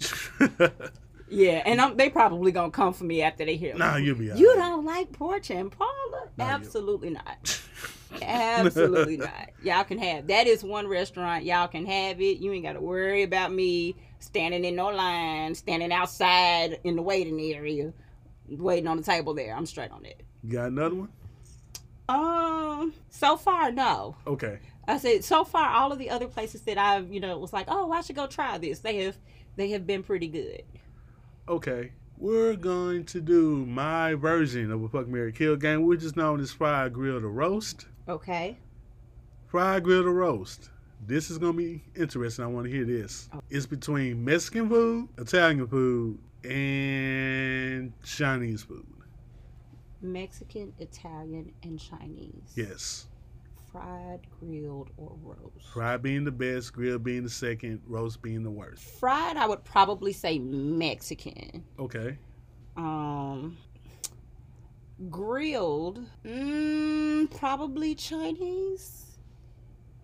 Yeah, 1.28 1.60
and 1.66 1.80
I'm, 1.80 1.96
they 1.96 2.08
probably 2.08 2.52
gonna 2.52 2.70
come 2.70 2.92
for 2.92 3.02
me 3.02 3.20
after 3.20 3.44
they 3.44 3.56
hear. 3.56 3.72
me. 3.72 3.80
nah, 3.80 3.96
you'll 3.96 4.14
be 4.16 4.26
You 4.26 4.48
alright. 4.50 4.56
don't 4.58 4.84
like 4.84 5.12
porch 5.12 5.50
and? 5.50 5.74
No, 5.80 5.86
you- 6.38 6.50
Absolutely 6.52 7.10
not. 7.10 7.60
Absolutely 8.22 9.16
not. 9.16 9.50
Y'all 9.62 9.82
can 9.82 9.98
have 9.98 10.28
that 10.28 10.46
is 10.46 10.62
one 10.62 10.86
restaurant. 10.86 11.44
Y'all 11.44 11.66
can 11.66 11.84
have 11.84 12.20
it. 12.20 12.38
You 12.38 12.52
ain't 12.52 12.62
got 12.64 12.74
to 12.74 12.80
worry 12.80 13.24
about 13.24 13.52
me 13.52 13.96
standing 14.20 14.64
in 14.64 14.76
no 14.76 14.86
line, 14.90 15.54
standing 15.56 15.90
outside 15.92 16.78
in 16.84 16.94
the 16.94 17.02
waiting 17.02 17.40
area, 17.40 17.92
waiting 18.48 18.86
on 18.86 18.96
the 18.96 19.02
table 19.02 19.34
there. 19.34 19.52
I'm 19.54 19.66
straight 19.66 19.90
on 19.90 20.04
it. 20.04 20.22
You 20.44 20.52
got 20.52 20.68
another 20.68 20.94
one? 20.94 21.08
Um, 22.08 22.94
so 23.10 23.36
far, 23.36 23.72
no. 23.72 24.14
Okay. 24.26 24.60
I 24.86 24.98
said 24.98 25.24
so 25.24 25.44
far, 25.44 25.70
all 25.70 25.90
of 25.90 25.98
the 25.98 26.10
other 26.10 26.28
places 26.28 26.62
that 26.62 26.78
I've, 26.78 27.12
you 27.12 27.18
know, 27.18 27.36
was 27.38 27.52
like, 27.52 27.66
oh, 27.68 27.90
I 27.90 28.02
should 28.02 28.14
go 28.16 28.28
try 28.28 28.56
this. 28.58 28.78
They 28.78 28.98
have, 29.04 29.16
they 29.56 29.70
have 29.70 29.86
been 29.86 30.02
pretty 30.02 30.28
good. 30.28 30.62
Okay. 31.48 31.92
We're 32.18 32.56
going 32.56 33.04
to 33.06 33.20
do 33.20 33.66
my 33.66 34.14
version 34.14 34.70
of 34.70 34.82
a 34.82 34.88
fuck 34.88 35.06
Mary 35.06 35.32
Kill 35.32 35.56
game, 35.56 35.84
which 35.84 36.02
is 36.02 36.16
known 36.16 36.40
as 36.40 36.50
fried 36.50 36.94
grill 36.94 37.20
to 37.20 37.28
roast. 37.28 37.86
Okay. 38.08 38.56
Fried 39.48 39.84
grill 39.84 40.04
to 40.04 40.10
roast. 40.10 40.70
This 41.06 41.30
is 41.30 41.36
gonna 41.38 41.52
be 41.52 41.84
interesting. 41.94 42.44
I 42.44 42.48
want 42.48 42.66
to 42.66 42.72
hear 42.72 42.84
this. 42.84 43.28
Oh. 43.34 43.40
It's 43.50 43.66
between 43.66 44.24
Mexican 44.24 44.68
food, 44.68 45.08
Italian 45.18 45.66
food, 45.66 46.18
and 46.42 47.92
Chinese 48.02 48.62
food. 48.62 48.86
Mexican, 50.00 50.72
Italian, 50.78 51.52
and 51.62 51.78
Chinese. 51.78 52.52
Yes. 52.54 53.06
Fried, 53.76 54.20
grilled, 54.40 54.90
or 54.96 55.14
roast. 55.22 55.68
Fried 55.72 56.02
being 56.02 56.24
the 56.24 56.32
best, 56.32 56.72
grilled 56.72 57.04
being 57.04 57.24
the 57.24 57.30
second, 57.30 57.82
roast 57.86 58.22
being 58.22 58.42
the 58.42 58.50
worst. 58.50 58.82
Fried, 58.98 59.36
I 59.36 59.46
would 59.46 59.64
probably 59.64 60.12
say 60.14 60.38
Mexican. 60.38 61.62
Okay. 61.78 62.16
Um, 62.76 63.58
grilled, 65.10 66.00
mm, 66.24 67.30
probably 67.38 67.94
Chinese. 67.94 69.18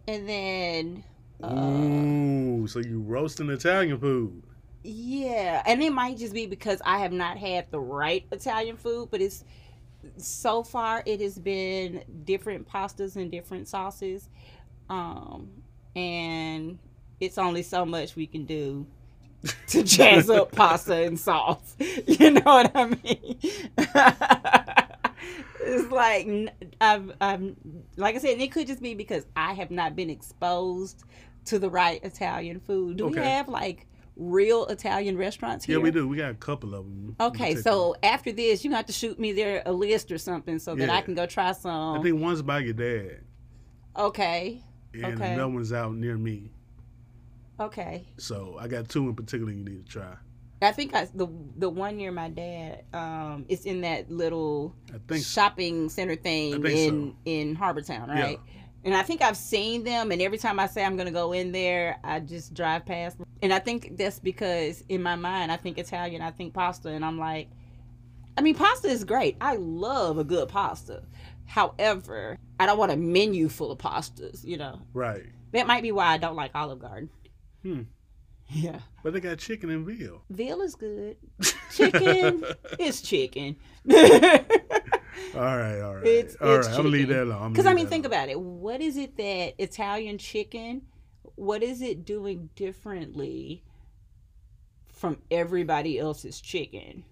And 0.07 0.29
then, 0.29 1.05
uh, 1.43 1.55
Ooh, 1.55 2.67
so 2.67 2.81
you 2.81 3.01
roasting 3.01 3.49
Italian 3.51 3.99
food. 3.99 4.43
yeah, 4.85 5.63
and 5.67 5.83
it 5.83 5.93
might 5.93 6.19
just 6.19 6.35
be 6.35 6.47
because 6.47 6.83
I 6.85 6.99
have 6.99 7.13
not 7.13 7.39
had 7.39 7.71
the 7.71 7.81
right 7.81 8.27
Italian 8.33 8.77
food, 8.77 9.09
but 9.11 9.21
it's 9.23 9.45
so 10.17 10.63
far 10.63 11.03
it 11.07 11.21
has 11.21 11.39
been 11.39 12.05
different 12.25 12.69
pastas 12.69 13.17
and 13.17 13.31
different 13.31 13.69
sauces. 13.69 14.29
Um, 14.89 15.51
and 15.95 16.79
it's 17.21 17.39
only 17.39 17.63
so 17.63 17.85
much 17.85 18.17
we 18.17 18.27
can 18.27 18.45
do 18.45 18.87
to 19.69 19.83
jazz 19.85 20.31
up 20.31 20.53
pasta 20.53 21.05
and 21.05 21.19
sauce. 21.19 21.77
You 22.07 22.31
know 22.33 22.41
what 22.45 22.71
I 22.75 22.87
mean? 22.87 23.39
it's 25.61 25.91
like 25.91 26.29
I've, 26.81 27.13
I've, 27.21 27.57
like 27.97 28.17
I 28.17 28.19
said, 28.19 28.41
it 28.41 28.53
could 28.53 28.67
just 28.67 28.83
be 28.83 28.95
because 28.95 29.27
I 29.37 29.53
have 29.55 29.71
not 29.71 29.97
been 29.97 30.11
exposed 30.11 31.05
to 31.47 31.59
the 31.59 31.71
right 31.71 32.03
Italian 32.05 32.61
food. 32.61 32.99
Do 32.99 33.09
we 33.09 33.19
have 33.19 33.49
like 33.49 33.87
real 34.17 34.67
Italian 34.67 35.17
restaurants 35.17 35.65
here? 35.65 35.79
Yeah, 35.79 35.83
we 35.83 35.91
do. 35.91 36.07
We 36.09 36.17
got 36.17 36.31
a 36.31 36.35
couple 36.35 36.75
of 36.75 36.85
them. 36.85 37.17
Okay, 37.21 37.55
so 37.57 37.95
after 38.03 38.33
this, 38.33 38.65
you 38.65 38.71
have 38.73 38.87
to 38.87 38.93
shoot 38.93 39.19
me 39.19 39.33
there 39.33 39.63
a 39.67 39.73
list 39.73 40.11
or 40.13 40.19
something 40.19 40.59
so 40.59 40.75
that 40.75 40.91
I 40.91 41.01
can 41.01 41.15
go 41.15 41.27
try 41.27 41.53
some. 41.53 41.99
I 41.99 42.03
think 42.03 42.21
one's 42.21 42.43
by 42.43 42.59
your 42.61 42.75
dad, 42.75 43.21
Okay, 43.97 44.63
and 44.95 45.05
Okay. 45.05 45.35
another 45.35 45.49
one's 45.53 45.73
out 45.73 45.95
near 45.95 46.17
me. 46.19 46.51
okay. 47.61 48.07
So 48.17 48.57
I 48.61 48.69
got 48.69 48.89
two 48.89 49.09
in 49.09 49.15
particular 49.15 49.53
you 49.53 49.65
need 49.65 49.87
to 49.87 49.93
try. 49.93 50.15
I 50.61 50.71
think 50.71 50.95
I, 50.95 51.09
the 51.13 51.27
the 51.57 51.69
one 51.69 51.97
near 51.97 52.13
my 52.13 52.29
dad, 52.29 52.85
um, 52.93 53.45
it's 53.49 53.65
in 53.65 53.81
that 53.81 54.11
little 54.13 54.77
I 54.91 54.99
think 55.09 55.25
so. 55.25 55.41
shopping 55.41 55.89
center 55.89 56.15
thing 56.15 56.53
in 56.65 57.11
so. 57.11 57.17
in 57.25 57.57
Harbortown, 57.57 58.07
right? 58.09 58.39
And 58.85 58.95
I 58.95 59.03
think 59.03 59.23
I've 59.23 59.37
seen 59.37 59.85
them, 59.85 60.11
and 60.11 60.21
every 60.21 60.39
time 60.39 60.59
I 60.59 60.67
say 60.67 60.85
I'm 60.85 60.97
gonna 60.97 61.13
go 61.13 61.33
in 61.33 61.53
there, 61.53 61.99
I 62.03 62.19
just 62.21 62.53
drive 62.53 62.85
past. 62.85 63.17
And 63.41 63.53
I 63.53 63.59
think 63.61 63.97
that's 63.97 64.19
because 64.19 64.83
in 64.89 65.03
my 65.03 65.15
mind, 65.15 65.53
I 65.53 65.57
think 65.57 65.79
Italian, 65.79 66.21
I 66.21 66.31
think 66.33 66.53
pasta, 66.53 66.89
and 66.89 67.05
I'm 67.05 67.19
like, 67.19 67.49
I 68.37 68.41
mean, 68.41 68.55
pasta 68.55 68.89
is 68.89 69.05
great. 69.05 69.37
I 69.41 69.57
love 69.57 70.19
a 70.19 70.25
good 70.25 70.49
pasta. 70.49 71.03
However, 71.45 72.39
I 72.59 72.67
don't 72.67 72.79
want 72.79 72.91
a 72.93 72.97
menu 72.97 73.49
full 73.49 73.71
of 73.71 73.79
pastas. 73.79 74.45
You 74.45 74.57
know, 74.57 74.81
right. 74.95 75.27
that 75.53 75.67
might 75.67 75.83
be 75.83 75.93
why 75.93 76.07
I 76.07 76.17
don't 76.19 76.37
like 76.37 76.51
Olive 76.55 76.81
Garden. 76.81 77.11
Hmm. 77.63 77.83
Yeah, 78.55 78.81
But 79.03 79.15
they 79.15 79.21
got 79.21 79.39
chicken 79.39 79.71
and 79.71 79.87
veal. 79.87 80.21
veal 80.29 80.61
is 80.61 80.75
good. 80.75 81.17
Chicken, 81.75 82.45
it's 82.79 83.01
chicken. 83.01 83.57
All 85.35 85.41
right, 85.41 85.81
all 85.81 85.97
right. 85.97 86.07
It's- 86.07 86.37
all 86.41 86.57
it's 86.57 86.67
right, 86.69 86.75
I'm 86.77 86.83
gonna 86.85 86.89
leave 86.91 87.09
that 87.09 87.25
alone. 87.25 87.53
Because 87.53 87.67
I 87.67 87.75
mean, 87.75 87.87
think 87.87 88.05
alone. 88.07 88.19
about 88.19 88.29
it. 88.29 88.41
What 88.41 88.81
is 88.81 88.97
it 88.97 89.17
that 89.17 89.55
Italian 89.59 90.19
chicken? 90.19 90.83
What 91.37 91.63
is 91.63 91.83
it 91.83 92.05
doing 92.05 92.51
differently 92.55 93.63
from 94.93 95.19
everybody 95.31 95.99
else's 95.99 96.41
chicken? 96.41 97.05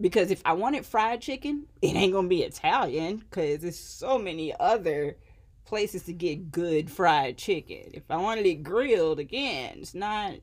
Because 0.00 0.30
if 0.30 0.42
I 0.44 0.52
wanted 0.52 0.84
fried 0.84 1.20
chicken, 1.22 1.66
it 1.80 1.94
ain't 1.96 2.12
gonna 2.12 2.28
be 2.28 2.42
Italian. 2.42 3.18
Because 3.18 3.60
there's 3.60 3.78
so 3.78 4.18
many 4.18 4.54
other 4.58 5.16
places 5.64 6.04
to 6.04 6.12
get 6.12 6.50
good 6.50 6.90
fried 6.90 7.38
chicken. 7.38 7.90
If 7.94 8.04
I 8.10 8.16
wanted 8.16 8.46
it 8.46 8.62
grilled, 8.62 9.18
again, 9.18 9.78
it's 9.80 9.94
not 9.94 10.34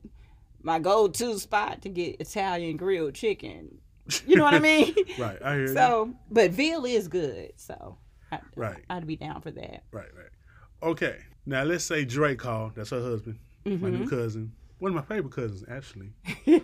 my 0.62 0.78
go-to 0.78 1.38
spot 1.38 1.82
to 1.82 1.88
get 1.88 2.20
Italian 2.20 2.76
grilled 2.76 3.14
chicken. 3.14 3.78
You 4.26 4.36
know 4.36 4.44
what 4.44 4.54
I 4.54 4.58
mean? 4.58 4.94
Right, 5.18 5.38
I 5.42 5.54
hear 5.54 5.60
you. 5.62 5.74
So, 5.74 6.12
but 6.30 6.50
veal 6.50 6.84
is 6.84 7.08
good. 7.08 7.52
So, 7.56 7.96
I, 8.32 8.40
Right, 8.56 8.84
I'd 8.90 9.06
be 9.06 9.16
down 9.16 9.40
for 9.40 9.50
that. 9.52 9.84
right, 9.92 10.08
right. 10.14 10.30
Okay, 10.82 11.18
now 11.46 11.62
let's 11.62 11.84
say 11.84 12.04
Drake 12.04 12.38
called. 12.38 12.74
That's 12.74 12.90
her 12.90 13.00
husband, 13.02 13.38
my 13.64 13.70
Mm-hmm. 13.72 13.90
new 14.02 14.08
cousin. 14.08 14.52
One 14.78 14.90
of 14.90 14.96
my 14.96 15.02
favorite 15.14 15.32
cousins, 15.32 15.64
actually. 15.70 16.12
He's 16.44 16.60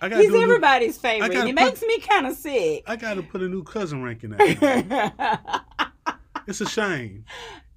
gotta 0.00 0.16
new, 0.28 0.42
everybody's 0.42 0.98
favorite. 0.98 1.32
It 1.32 1.44
put- 1.46 1.54
makes 1.54 1.82
me 1.82 1.98
kind 2.00 2.26
of 2.26 2.36
sick. 2.36 2.84
I 2.86 2.94
gotta 2.96 3.22
put 3.22 3.42
a 3.42 3.48
new 3.48 3.62
cousin 3.64 4.02
ranking 4.02 4.34
out. 4.34 5.60
it's 6.46 6.60
a 6.60 6.68
shame. 6.68 7.24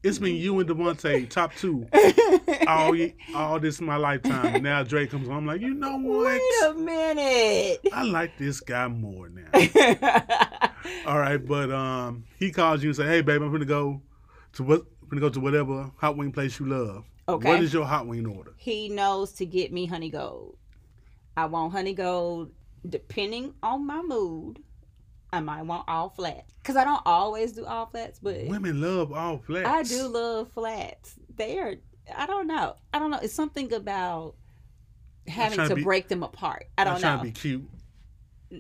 It's 0.05 0.19
been 0.19 0.35
you 0.35 0.59
and 0.59 0.69
Devontae 0.69 1.27
top 1.27 1.51
two 1.55 1.87
all 2.67 2.95
all 3.33 3.59
this 3.59 3.81
my 3.81 3.97
lifetime. 3.97 4.53
And 4.53 4.63
now 4.63 4.83
Drake 4.83 5.09
comes 5.09 5.27
on. 5.27 5.37
I'm 5.37 5.45
like, 5.47 5.61
you 5.61 5.73
know 5.73 5.97
what? 5.97 6.27
Wait 6.27 6.41
a 6.63 6.73
minute. 6.75 7.79
I 7.91 8.03
like 8.03 8.37
this 8.37 8.59
guy 8.59 8.87
more 8.87 9.29
now. 9.29 9.49
All 11.07 11.17
right, 11.17 11.43
but 11.43 11.71
um, 11.71 12.25
he 12.37 12.51
calls 12.51 12.83
you 12.83 12.89
and 12.89 12.95
say, 12.95 13.07
"Hey, 13.07 13.21
babe, 13.21 13.41
I'm 13.41 13.51
gonna 13.51 13.65
go 13.65 13.99
to 14.53 14.63
what? 14.63 14.81
I'm 15.01 15.09
gonna 15.09 15.21
go 15.21 15.29
to 15.29 15.39
whatever 15.39 15.91
hot 15.97 16.15
wing 16.15 16.31
place 16.31 16.59
you 16.59 16.67
love. 16.67 17.03
Okay. 17.27 17.47
What 17.49 17.63
is 17.63 17.73
your 17.73 17.85
hot 17.85 18.05
wing 18.05 18.27
order? 18.27 18.53
he 18.57 18.89
knows 18.89 19.31
to 19.33 19.45
get 19.47 19.73
me 19.73 19.87
honey 19.87 20.11
gold. 20.11 20.57
I 21.35 21.45
want 21.45 21.71
honey 21.71 21.95
gold 21.95 22.51
depending 22.87 23.55
on 23.63 23.87
my 23.87 24.03
mood. 24.03 24.59
I 25.35 25.41
might 25.41 25.63
want 25.63 25.83
all 25.87 26.09
flats 26.09 26.53
because 26.61 26.75
I 26.75 26.83
don't 26.83 27.01
always 27.05 27.51
do 27.51 27.65
all 27.65 27.85
flats, 27.87 28.19
but 28.21 28.47
Women 28.47 28.79
love 28.81 29.11
all 29.11 29.37
flats. 29.39 29.67
I 29.67 29.83
do 29.83 30.07
love 30.07 30.51
flats. 30.53 31.15
They 31.35 31.59
are. 31.59 31.75
I 32.15 32.25
don't 32.25 32.47
know. 32.47 32.75
I 32.93 32.99
don't 32.99 33.11
know. 33.11 33.19
It's 33.21 33.33
something 33.33 33.73
about 33.73 34.35
having 35.27 35.57
to 35.59 35.67
to 35.69 35.75
be- 35.75 35.83
break 35.83 36.07
them 36.07 36.23
apart. 36.23 36.67
I 36.77 36.83
I'm 36.83 36.87
don't 36.87 36.99
trying 37.01 37.17
know. 37.17 37.23
to 37.23 37.25
be 37.25 37.31
cute. 37.31 37.69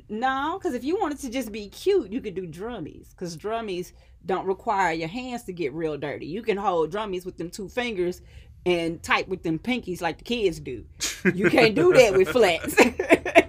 No, 0.09 0.57
because 0.59 0.73
if 0.73 0.83
you 0.83 0.99
wanted 0.99 1.19
to 1.19 1.29
just 1.29 1.51
be 1.51 1.69
cute, 1.69 2.11
you 2.11 2.19
could 2.19 2.35
do 2.35 2.47
drummies. 2.47 3.11
Because 3.11 3.37
drummies 3.37 3.93
don't 4.25 4.45
require 4.47 4.91
your 4.91 5.07
hands 5.07 5.43
to 5.43 5.53
get 5.53 5.71
real 5.73 5.95
dirty. 5.97 6.25
You 6.25 6.41
can 6.41 6.57
hold 6.57 6.91
drummies 6.91 7.25
with 7.25 7.37
them 7.37 7.49
two 7.49 7.69
fingers 7.69 8.21
and 8.65 9.01
type 9.03 9.27
with 9.27 9.43
them 9.43 9.59
pinkies 9.59 10.01
like 10.01 10.17
the 10.17 10.23
kids 10.23 10.59
do. 10.59 10.83
You 11.33 11.49
can't 11.51 11.75
do 11.75 11.93
that 11.93 12.13
with 12.17 12.29
flats. 12.37 12.75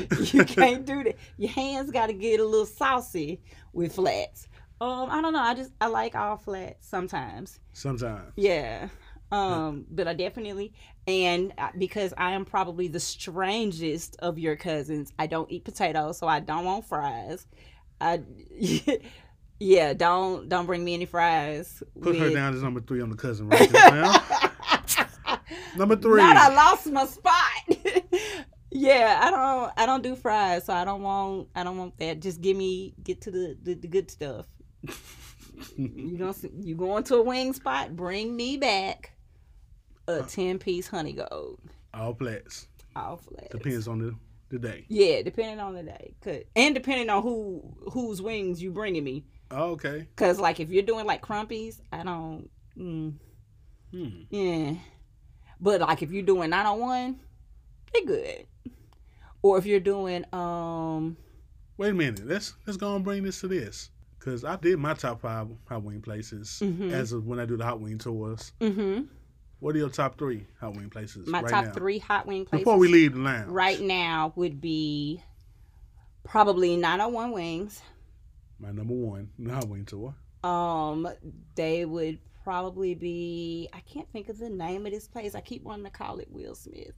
you 0.32 0.44
can't 0.44 0.84
do 0.84 1.04
that. 1.04 1.16
Your 1.36 1.50
hands 1.50 1.90
got 1.90 2.06
to 2.06 2.12
get 2.12 2.40
a 2.40 2.44
little 2.44 2.66
saucy 2.66 3.40
with 3.72 3.94
flats. 3.94 4.48
Um, 4.80 5.08
I 5.10 5.22
don't 5.22 5.32
know. 5.32 5.40
I 5.40 5.54
just 5.54 5.72
I 5.80 5.86
like 5.86 6.14
all 6.14 6.36
flats 6.36 6.86
sometimes. 6.86 7.60
Sometimes. 7.72 8.32
Yeah. 8.36 8.88
Um, 9.32 9.86
but 9.90 10.06
I 10.06 10.14
definitely 10.14 10.72
and 11.08 11.52
because 11.78 12.14
I 12.16 12.32
am 12.32 12.44
probably 12.44 12.88
the 12.88 13.00
strangest 13.00 14.16
of 14.20 14.38
your 14.38 14.56
cousins, 14.56 15.12
I 15.18 15.26
don't 15.26 15.50
eat 15.50 15.64
potatoes, 15.64 16.18
so 16.18 16.28
I 16.28 16.40
don't 16.40 16.64
want 16.64 16.84
fries. 16.84 17.46
I 18.00 18.22
yeah, 19.60 19.94
don't 19.94 20.48
don't 20.48 20.66
bring 20.66 20.84
me 20.84 20.94
any 20.94 21.06
fries. 21.06 21.82
Put 22.00 22.16
her 22.16 22.30
down 22.30 22.54
as 22.54 22.62
number 22.62 22.80
three 22.80 23.00
on 23.00 23.10
the 23.10 23.16
cousin 23.16 23.48
ranking. 23.48 23.72
now. 23.72 24.22
number 25.76 25.96
three. 25.96 26.20
Not 26.20 26.36
I 26.36 26.54
lost 26.54 26.86
my 26.86 27.06
spot. 27.06 27.34
Yeah, 28.78 29.20
I 29.22 29.30
don't 29.30 29.72
I 29.76 29.86
don't 29.86 30.02
do 30.02 30.14
fries, 30.16 30.64
so 30.64 30.72
I 30.74 30.84
don't 30.84 31.02
want 31.02 31.48
I 31.54 31.64
don't 31.64 31.78
want 31.78 31.98
that. 31.98 32.20
Just 32.20 32.40
give 32.40 32.56
me 32.56 32.94
get 33.02 33.20
to 33.22 33.30
the 33.30 33.56
the, 33.62 33.74
the 33.74 33.88
good 33.88 34.10
stuff. 34.10 34.46
you 35.76 36.16
don't 36.18 36.36
you 36.60 36.74
going 36.74 37.04
to 37.04 37.16
a 37.16 37.22
wing 37.22 37.52
spot? 37.52 37.96
Bring 37.96 38.36
me 38.36 38.56
back 38.56 39.12
a 40.08 40.22
ten 40.22 40.58
piece 40.58 40.86
honey 40.88 41.12
gold. 41.14 41.60
all 41.94 42.14
flats. 42.14 42.68
All 42.94 43.16
flats. 43.16 43.48
Depends 43.50 43.88
on 43.88 43.98
the, 43.98 44.14
the 44.50 44.58
day. 44.58 44.84
Yeah, 44.88 45.22
depending 45.22 45.60
on 45.60 45.74
the 45.74 45.82
day, 45.82 46.14
Could- 46.20 46.46
and 46.54 46.74
depending 46.74 47.10
on 47.10 47.22
who 47.22 47.62
whose 47.92 48.20
wings 48.22 48.62
you 48.62 48.70
bringing 48.72 49.04
me. 49.04 49.24
Oh, 49.50 49.70
okay. 49.72 50.06
Cause 50.16 50.38
like 50.40 50.60
if 50.60 50.70
you're 50.70 50.82
doing 50.82 51.06
like 51.06 51.22
Crumpy's, 51.22 51.80
I 51.92 52.02
don't. 52.02 52.48
Mm, 52.76 53.14
Hmm. 53.92 54.08
yeah, 54.30 54.74
but 55.60 55.80
like 55.80 56.02
if 56.02 56.10
you're 56.10 56.22
doing 56.24 56.50
901, 56.50 57.20
they 57.92 58.02
good. 58.04 58.46
Or 59.42 59.58
if 59.58 59.66
you're 59.66 59.80
doing 59.80 60.24
um 60.32 61.16
Wait 61.78 61.90
a 61.90 61.94
minute. 61.94 62.26
Let's 62.26 62.54
let's 62.66 62.76
go 62.76 62.96
and 62.96 63.04
bring 63.04 63.22
this 63.22 63.40
to 63.40 63.48
this. 63.48 63.90
Cause 64.18 64.44
I 64.44 64.56
did 64.56 64.78
my 64.78 64.94
top 64.94 65.20
five 65.20 65.48
hot 65.68 65.82
wing 65.84 66.00
places 66.00 66.58
Mhm. 66.62 66.90
as 66.90 67.12
of 67.12 67.26
when 67.26 67.38
I 67.38 67.44
do 67.44 67.56
the 67.56 67.64
hot 67.64 67.80
wing 67.80 67.98
tours. 67.98 68.52
Mm-hmm. 68.60 69.04
What 69.60 69.74
are 69.74 69.78
your 69.78 69.88
top 69.90 70.18
three 70.18 70.46
hot 70.60 70.74
wing 70.76 70.90
places? 70.90 71.28
My 71.28 71.42
right 71.42 71.50
top 71.50 71.64
now? 71.66 71.72
three 71.72 71.98
hot 71.98 72.26
wing 72.26 72.44
places 72.44 72.64
Before 72.64 72.78
we 72.78 72.88
leave 72.88 73.12
the 73.14 73.20
lounge. 73.20 73.48
right 73.48 73.80
now 73.80 74.32
would 74.36 74.60
be 74.60 75.22
probably 76.24 76.76
901 76.76 77.30
Wings. 77.32 77.82
My 78.58 78.70
number 78.72 78.94
one, 78.94 79.30
hot 79.48 79.68
wing 79.68 79.84
tour. 79.84 80.14
Um, 80.42 81.08
they 81.54 81.84
would 81.84 82.18
probably 82.42 82.94
be. 82.94 83.68
I 83.72 83.80
can't 83.80 84.10
think 84.12 84.28
of 84.28 84.38
the 84.38 84.50
name 84.50 84.86
of 84.86 84.92
this 84.92 85.06
place. 85.08 85.34
I 85.34 85.40
keep 85.40 85.62
wanting 85.62 85.84
to 85.84 85.90
call 85.90 86.18
it 86.18 86.28
Will 86.30 86.54
Smith. 86.54 86.92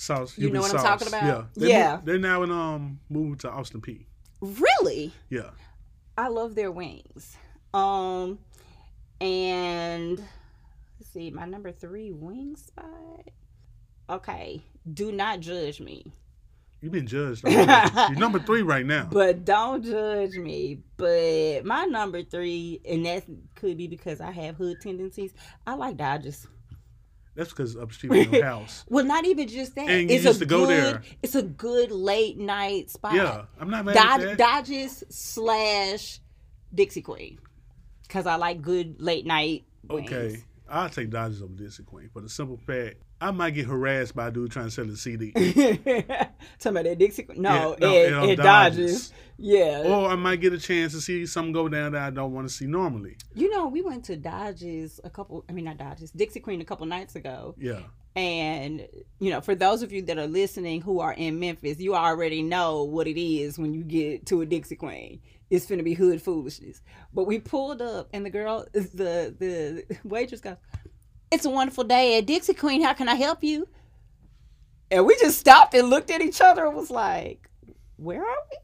Sauce. 0.00 0.38
You 0.38 0.48
know 0.50 0.60
what 0.60 0.70
I'm 0.72 0.78
sauce. 0.78 1.00
talking 1.00 1.08
about? 1.08 1.24
Yeah. 1.24 1.44
They 1.56 1.68
Yeah. 1.70 1.92
Moved, 1.96 2.06
they're 2.06 2.18
now 2.18 2.42
in 2.44 2.52
um 2.52 3.00
moved 3.10 3.40
to 3.40 3.50
Austin 3.50 3.80
Peay. 3.80 4.06
Really, 4.40 5.12
Yeah. 5.28 5.50
I 6.16 6.28
love 6.28 6.54
their 6.54 6.70
wings. 6.70 7.36
Um, 7.74 8.38
and 9.20 10.18
let's 11.00 11.12
see, 11.12 11.30
my 11.30 11.46
number 11.46 11.72
three 11.72 12.12
wing 12.12 12.54
spot. 12.56 13.28
Okay, 14.08 14.62
do 14.94 15.10
not 15.10 15.40
judge 15.40 15.80
me. 15.80 16.12
You've 16.80 16.92
been 16.92 17.06
judged. 17.08 17.42
You're 17.46 18.10
number 18.16 18.38
three 18.38 18.62
right 18.62 18.86
now. 18.86 19.08
But 19.10 19.44
don't 19.44 19.84
judge 19.84 20.36
me. 20.36 20.78
But 20.96 21.64
my 21.64 21.86
number 21.86 22.22
three, 22.22 22.80
and 22.88 23.04
that 23.04 23.24
could 23.56 23.76
be 23.76 23.88
because 23.88 24.20
I 24.20 24.30
have 24.30 24.54
hood 24.56 24.80
tendencies. 24.80 25.32
I 25.66 25.74
like 25.74 25.96
Dodgers. 25.96 26.46
That's 27.38 27.50
because 27.50 27.76
upstream 27.76 28.12
in 28.14 28.32
your 28.32 28.44
house. 28.52 28.84
Well, 28.88 29.04
not 29.04 29.24
even 29.24 29.46
just 29.46 29.76
that. 29.76 29.88
And 29.88 30.10
it's 30.10 30.24
a 30.24 30.34
to 30.40 30.44
go 30.44 30.66
good, 30.66 30.68
there. 30.70 31.02
It's 31.22 31.36
a 31.36 31.42
good 31.42 31.92
late 31.92 32.36
night 32.36 32.90
spot. 32.90 33.14
Yeah. 33.14 33.44
I'm 33.60 33.70
not 33.70 33.84
mad 33.84 33.96
at 33.96 34.36
that. 34.36 34.38
Dodgers 34.38 35.04
slash 35.08 36.18
Dixie 36.74 37.00
Queen, 37.00 37.38
because 38.02 38.26
I 38.26 38.34
like 38.34 38.60
good 38.60 39.00
late 39.00 39.24
night. 39.24 39.66
Wings. 39.88 40.12
Okay. 40.12 40.42
I'll 40.68 40.90
take 40.90 41.10
Dodges 41.10 41.40
over 41.40 41.54
Dixie 41.54 41.84
Queen 41.84 42.10
for 42.12 42.20
the 42.20 42.28
simple 42.28 42.56
fact 42.56 42.96
I 43.20 43.30
might 43.32 43.50
get 43.50 43.66
harassed 43.66 44.14
by 44.14 44.28
a 44.28 44.30
dude 44.30 44.50
trying 44.52 44.66
to 44.66 44.70
sell 44.70 44.88
a 44.88 44.96
CD. 44.96 45.32
Talking 45.32 45.78
about 46.64 46.84
that 46.84 46.98
Dixie 46.98 47.24
Queen. 47.24 47.42
No, 47.42 47.76
Yeah, 47.80 47.86
no, 47.88 47.94
at, 47.94 48.06
and, 48.06 48.14
um, 48.14 48.30
at 48.30 48.36
Dodgers. 48.38 49.08
Dodgers. 49.08 49.12
Yeah. 49.40 49.82
or 49.86 50.08
I 50.08 50.16
might 50.16 50.40
get 50.40 50.52
a 50.52 50.58
chance 50.58 50.92
to 50.92 51.00
see 51.00 51.24
something 51.26 51.52
go 51.52 51.68
down 51.68 51.92
that 51.92 52.02
I 52.02 52.10
don't 52.10 52.32
want 52.32 52.48
to 52.48 52.52
see 52.54 52.66
normally. 52.66 53.16
You 53.34 53.50
know, 53.50 53.68
we 53.68 53.82
went 53.82 54.04
to 54.06 54.16
Dodges 54.16 55.00
a 55.04 55.10
couple. 55.10 55.44
I 55.48 55.52
mean, 55.52 55.64
not 55.64 55.78
Dodgers, 55.78 56.10
Dixie 56.10 56.40
Queen 56.40 56.60
a 56.60 56.64
couple 56.64 56.86
nights 56.86 57.14
ago. 57.16 57.54
Yeah. 57.58 57.80
And, 58.16 58.86
you 59.20 59.30
know, 59.30 59.40
for 59.40 59.54
those 59.54 59.82
of 59.82 59.92
you 59.92 60.02
that 60.02 60.18
are 60.18 60.26
listening 60.26 60.80
who 60.80 60.98
are 60.98 61.12
in 61.12 61.38
Memphis, 61.38 61.78
you 61.78 61.94
already 61.94 62.42
know 62.42 62.82
what 62.82 63.06
it 63.06 63.20
is 63.20 63.58
when 63.58 63.72
you 63.72 63.84
get 63.84 64.26
to 64.26 64.40
a 64.40 64.46
Dixie 64.46 64.74
Queen. 64.74 65.20
It's 65.50 65.66
finna 65.66 65.84
be 65.84 65.94
hood 65.94 66.20
foolishness. 66.20 66.82
But 67.14 67.24
we 67.24 67.38
pulled 67.38 67.80
up 67.80 68.08
and 68.12 68.26
the 68.26 68.30
girl, 68.30 68.66
the 68.72 69.34
the 69.38 69.84
waitress 70.04 70.40
goes, 70.40 70.56
It's 71.30 71.44
a 71.44 71.50
wonderful 71.50 71.84
day 71.84 72.18
at 72.18 72.26
Dixie 72.26 72.54
Queen. 72.54 72.82
How 72.82 72.94
can 72.94 73.08
I 73.08 73.14
help 73.14 73.42
you? 73.44 73.68
And 74.90 75.04
we 75.06 75.16
just 75.18 75.38
stopped 75.38 75.74
and 75.74 75.90
looked 75.90 76.10
at 76.10 76.22
each 76.22 76.40
other 76.40 76.66
and 76.66 76.74
was 76.74 76.90
like, 76.90 77.48
Where 77.96 78.22
are 78.22 78.36
we? 78.50 78.56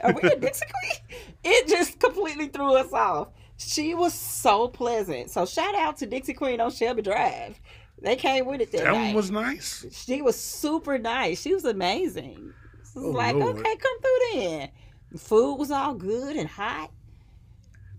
Are 0.00 0.12
we 0.14 0.28
at 0.30 0.40
Dixie 0.40 0.64
Queen? 0.66 1.18
It 1.46 1.68
just 1.68 1.98
completely 2.00 2.48
threw 2.48 2.74
us 2.76 2.90
off. 2.92 3.28
She 3.58 3.94
was 3.94 4.14
so 4.14 4.68
pleasant. 4.68 5.30
So 5.30 5.44
shout 5.44 5.74
out 5.74 5.98
to 5.98 6.06
Dixie 6.06 6.32
Queen 6.32 6.58
on 6.60 6.70
Shelby 6.70 7.02
Drive. 7.02 7.60
They 8.00 8.16
came 8.16 8.46
with 8.46 8.60
it 8.62 8.72
that, 8.72 8.84
That 8.84 8.92
night. 8.94 9.06
one 9.06 9.14
was 9.14 9.30
nice. 9.30 9.84
She 9.92 10.22
was 10.22 10.36
super 10.40 10.98
nice. 10.98 11.42
She 11.42 11.52
was 11.52 11.64
amazing. 11.66 12.52
It 12.96 12.98
was 12.98 13.04
Oh, 13.04 13.10
like, 13.10 13.34
Lord. 13.36 13.56
okay, 13.58 13.76
come 13.76 14.00
through 14.00 14.40
then. 14.40 14.70
Food 15.18 15.56
was 15.56 15.70
all 15.70 15.94
good 15.94 16.36
and 16.36 16.48
hot. 16.48 16.90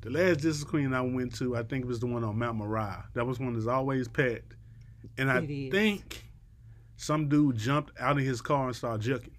The 0.06 0.12
last 0.12 0.42
Dixie 0.42 0.66
Queen 0.66 0.94
I 0.94 1.02
went 1.02 1.34
to, 1.38 1.58
I 1.58 1.64
think 1.64 1.86
it 1.86 1.88
was 1.88 2.00
the 2.00 2.06
one 2.06 2.24
on 2.24 2.38
Mount 2.38 2.58
Moriah. 2.58 3.06
That 3.16 3.26
was 3.26 3.40
one 3.40 3.56
that's 3.56 3.66
always 3.66 4.08
packed. 4.08 4.56
And 5.18 5.32
I 5.32 5.44
think 5.44 6.30
some 6.96 7.28
dude 7.28 7.58
jumped 7.58 8.00
out 8.00 8.20
of 8.20 8.24
his 8.24 8.40
car 8.40 8.68
and 8.68 8.76
started 8.76 9.02
juking. 9.02 9.34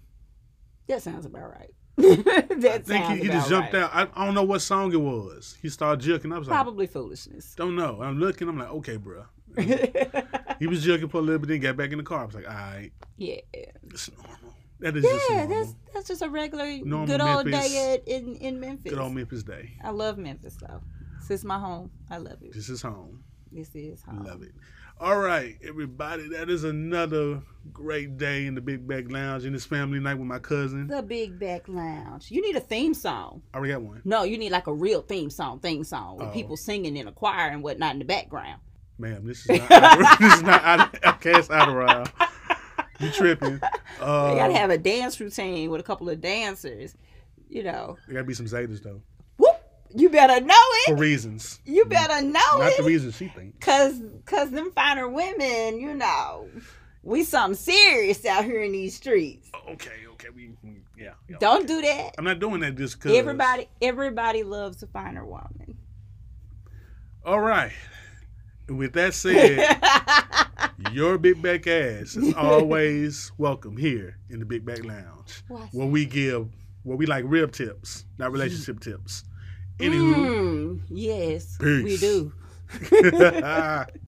That 0.87 1.01
sounds 1.01 1.25
about 1.25 1.51
right. 1.51 1.73
that 1.95 2.65
I 2.65 2.77
think 2.79 3.05
he, 3.05 3.15
he 3.19 3.27
just 3.29 3.49
jumped 3.49 3.73
right. 3.73 3.83
out. 3.83 3.91
I, 3.93 4.09
I 4.13 4.25
don't 4.25 4.35
know 4.35 4.43
what 4.43 4.59
song 4.59 4.91
it 4.91 4.99
was. 4.99 5.55
He 5.61 5.69
started 5.69 6.05
juking. 6.05 6.35
I 6.35 6.37
was 6.37 6.49
like, 6.49 6.55
Probably 6.57 6.85
foolishness. 6.85 7.55
don't 7.55 7.77
know. 7.77 8.01
I'm 8.01 8.19
looking. 8.19 8.49
I'm 8.49 8.59
like, 8.59 8.69
okay, 8.69 8.97
bro. 8.97 9.23
He 10.59 10.65
was 10.65 10.85
juking 10.85 11.09
for 11.09 11.19
a 11.19 11.21
little 11.21 11.39
bit, 11.39 11.47
then 11.49 11.59
got 11.59 11.77
back 11.77 11.91
in 11.91 11.99
the 11.99 12.03
car. 12.03 12.23
I 12.23 12.25
was 12.25 12.35
like, 12.35 12.49
all 12.49 12.53
right, 12.53 12.91
yeah. 13.15 13.39
it's 13.53 14.09
normal. 14.11 14.56
That 14.79 14.95
is 14.97 15.03
just 15.03 15.29
Yeah, 15.29 15.45
that's 15.47 15.75
that's 15.93 16.07
just 16.07 16.21
a 16.21 16.29
regular 16.29 16.65
Normal 16.83 17.07
good 17.07 17.21
old 17.21 17.45
Memphis- 17.47 17.71
day 17.71 17.93
at, 17.95 18.07
in, 18.07 18.35
in 18.35 18.59
Memphis. 18.59 18.91
Good 18.91 18.99
old 19.01 19.13
Memphis 19.13 19.43
day. 19.43 19.73
I 19.83 19.89
love 19.89 20.17
Memphis 20.17 20.55
though. 20.59 20.81
This 21.19 21.39
is 21.39 21.45
my 21.45 21.59
home. 21.59 21.91
I 22.09 22.17
love 22.17 22.37
it. 22.41 22.53
This 22.53 22.69
is 22.69 22.81
home. 22.81 23.23
This 23.51 23.73
is 23.75 24.01
home. 24.03 24.21
I 24.21 24.29
love 24.31 24.43
it. 24.43 24.51
All 24.99 25.17
right, 25.19 25.55
everybody. 25.63 26.27
That 26.29 26.49
is 26.49 26.63
another 26.63 27.41
great 27.71 28.17
day 28.17 28.45
in 28.47 28.55
the 28.55 28.61
Big 28.61 28.87
Back 28.87 29.11
Lounge 29.11 29.45
in 29.45 29.53
this 29.53 29.65
family 29.65 29.99
night 29.99 30.15
with 30.15 30.27
my 30.27 30.39
cousin. 30.39 30.87
The 30.87 31.03
Big 31.03 31.39
Back 31.39 31.67
Lounge. 31.67 32.31
You 32.31 32.41
need 32.41 32.55
a 32.55 32.59
theme 32.59 32.93
song. 32.95 33.43
I 33.53 33.57
already 33.57 33.73
got 33.73 33.81
one. 33.83 34.01
No, 34.05 34.23
you 34.23 34.37
need 34.39 34.51
like 34.51 34.65
a 34.67 34.73
real 34.73 35.01
theme 35.01 35.29
song, 35.29 35.59
theme 35.59 35.83
song 35.83 36.17
with 36.17 36.27
Oh. 36.29 36.31
people 36.31 36.57
singing 36.57 36.97
in 36.97 37.07
a 37.07 37.11
choir 37.11 37.49
and 37.49 37.61
whatnot 37.61 37.93
in 37.93 37.99
the 37.99 38.05
background. 38.05 38.59
Ma'am, 38.97 39.23
this 39.27 39.47
is 39.47 39.59
not 39.69 40.19
this 40.19 40.33
is 40.33 40.41
not 40.43 40.63
Ad- 40.63 40.91
OutKast 41.03 41.49
Adderall. 41.49 42.09
You 42.99 43.11
tripping. 43.11 43.59
Uh, 43.99 44.29
They 44.31 44.35
gotta 44.37 44.53
have 44.53 44.69
a 44.69 44.77
dance 44.77 45.19
routine 45.19 45.71
with 45.71 45.79
a 45.81 45.83
couple 45.83 46.07
of 46.07 46.21
dancers. 46.21 46.95
You 47.49 47.63
know, 47.63 47.97
there 48.05 48.13
gotta 48.13 48.25
be 48.25 48.33
some 48.35 48.45
Zetas, 48.45 48.83
though. 48.83 49.01
whoop! 49.37 49.55
You 49.95 50.09
better 50.09 50.39
know 50.45 50.53
it. 50.55 50.89
For 50.89 50.95
reasons. 50.95 51.59
You 51.65 51.85
better 51.85 52.21
know 52.21 52.39
it. 52.55 52.59
Not 52.59 52.77
the 52.77 52.83
reasons 52.83 53.15
she 53.15 53.27
thinks. 53.29 53.57
Cause, 53.65 53.99
cause 54.25 54.51
them 54.51 54.71
finer 54.75 55.09
women, 55.09 55.79
you 55.79 55.95
know, 55.95 56.47
we 57.01 57.23
something 57.23 57.55
serious 57.57 58.23
out 58.25 58.45
here 58.45 58.61
in 58.61 58.71
these 58.73 58.95
streets. 58.95 59.49
Okay, 59.67 60.05
okay. 60.11 60.27
We, 60.35 60.51
we- 60.63 60.81
yeah, 60.95 61.13
yeah. 61.27 61.37
Don't 61.39 61.65
do 61.67 61.81
that. 61.81 62.11
I'm 62.19 62.25
not 62.25 62.39
doing 62.39 62.59
that 62.61 62.75
just 62.75 62.99
because. 62.99 63.15
Everybody, 63.17 63.67
everybody 63.81 64.43
loves 64.43 64.83
a 64.83 64.87
finer 64.87 65.25
woman. 65.25 65.77
All 67.25 67.39
right. 67.39 67.71
With 68.69 68.93
that 68.93 69.13
said, 69.15 69.79
your 70.93 71.17
big 71.17 71.41
back 71.41 71.67
ass 71.67 72.15
is 72.15 72.33
always 72.33 73.31
welcome 73.37 73.77
here 73.77 74.17
in 74.29 74.39
the 74.39 74.45
Big 74.45 74.65
Back 74.65 74.83
Lounge, 74.83 75.43
What's 75.47 75.73
where 75.73 75.87
we 75.87 76.05
give, 76.05 76.49
where 76.83 76.97
we 76.97 77.05
like 77.05 77.23
rib 77.27 77.51
tips, 77.51 78.05
not 78.17 78.31
relationship 78.31 78.79
tips. 78.79 79.23
Anywho, 79.79 80.15
Mm, 80.15 80.81
yes, 80.89 81.57
we 81.59 81.97
do. 81.97 82.33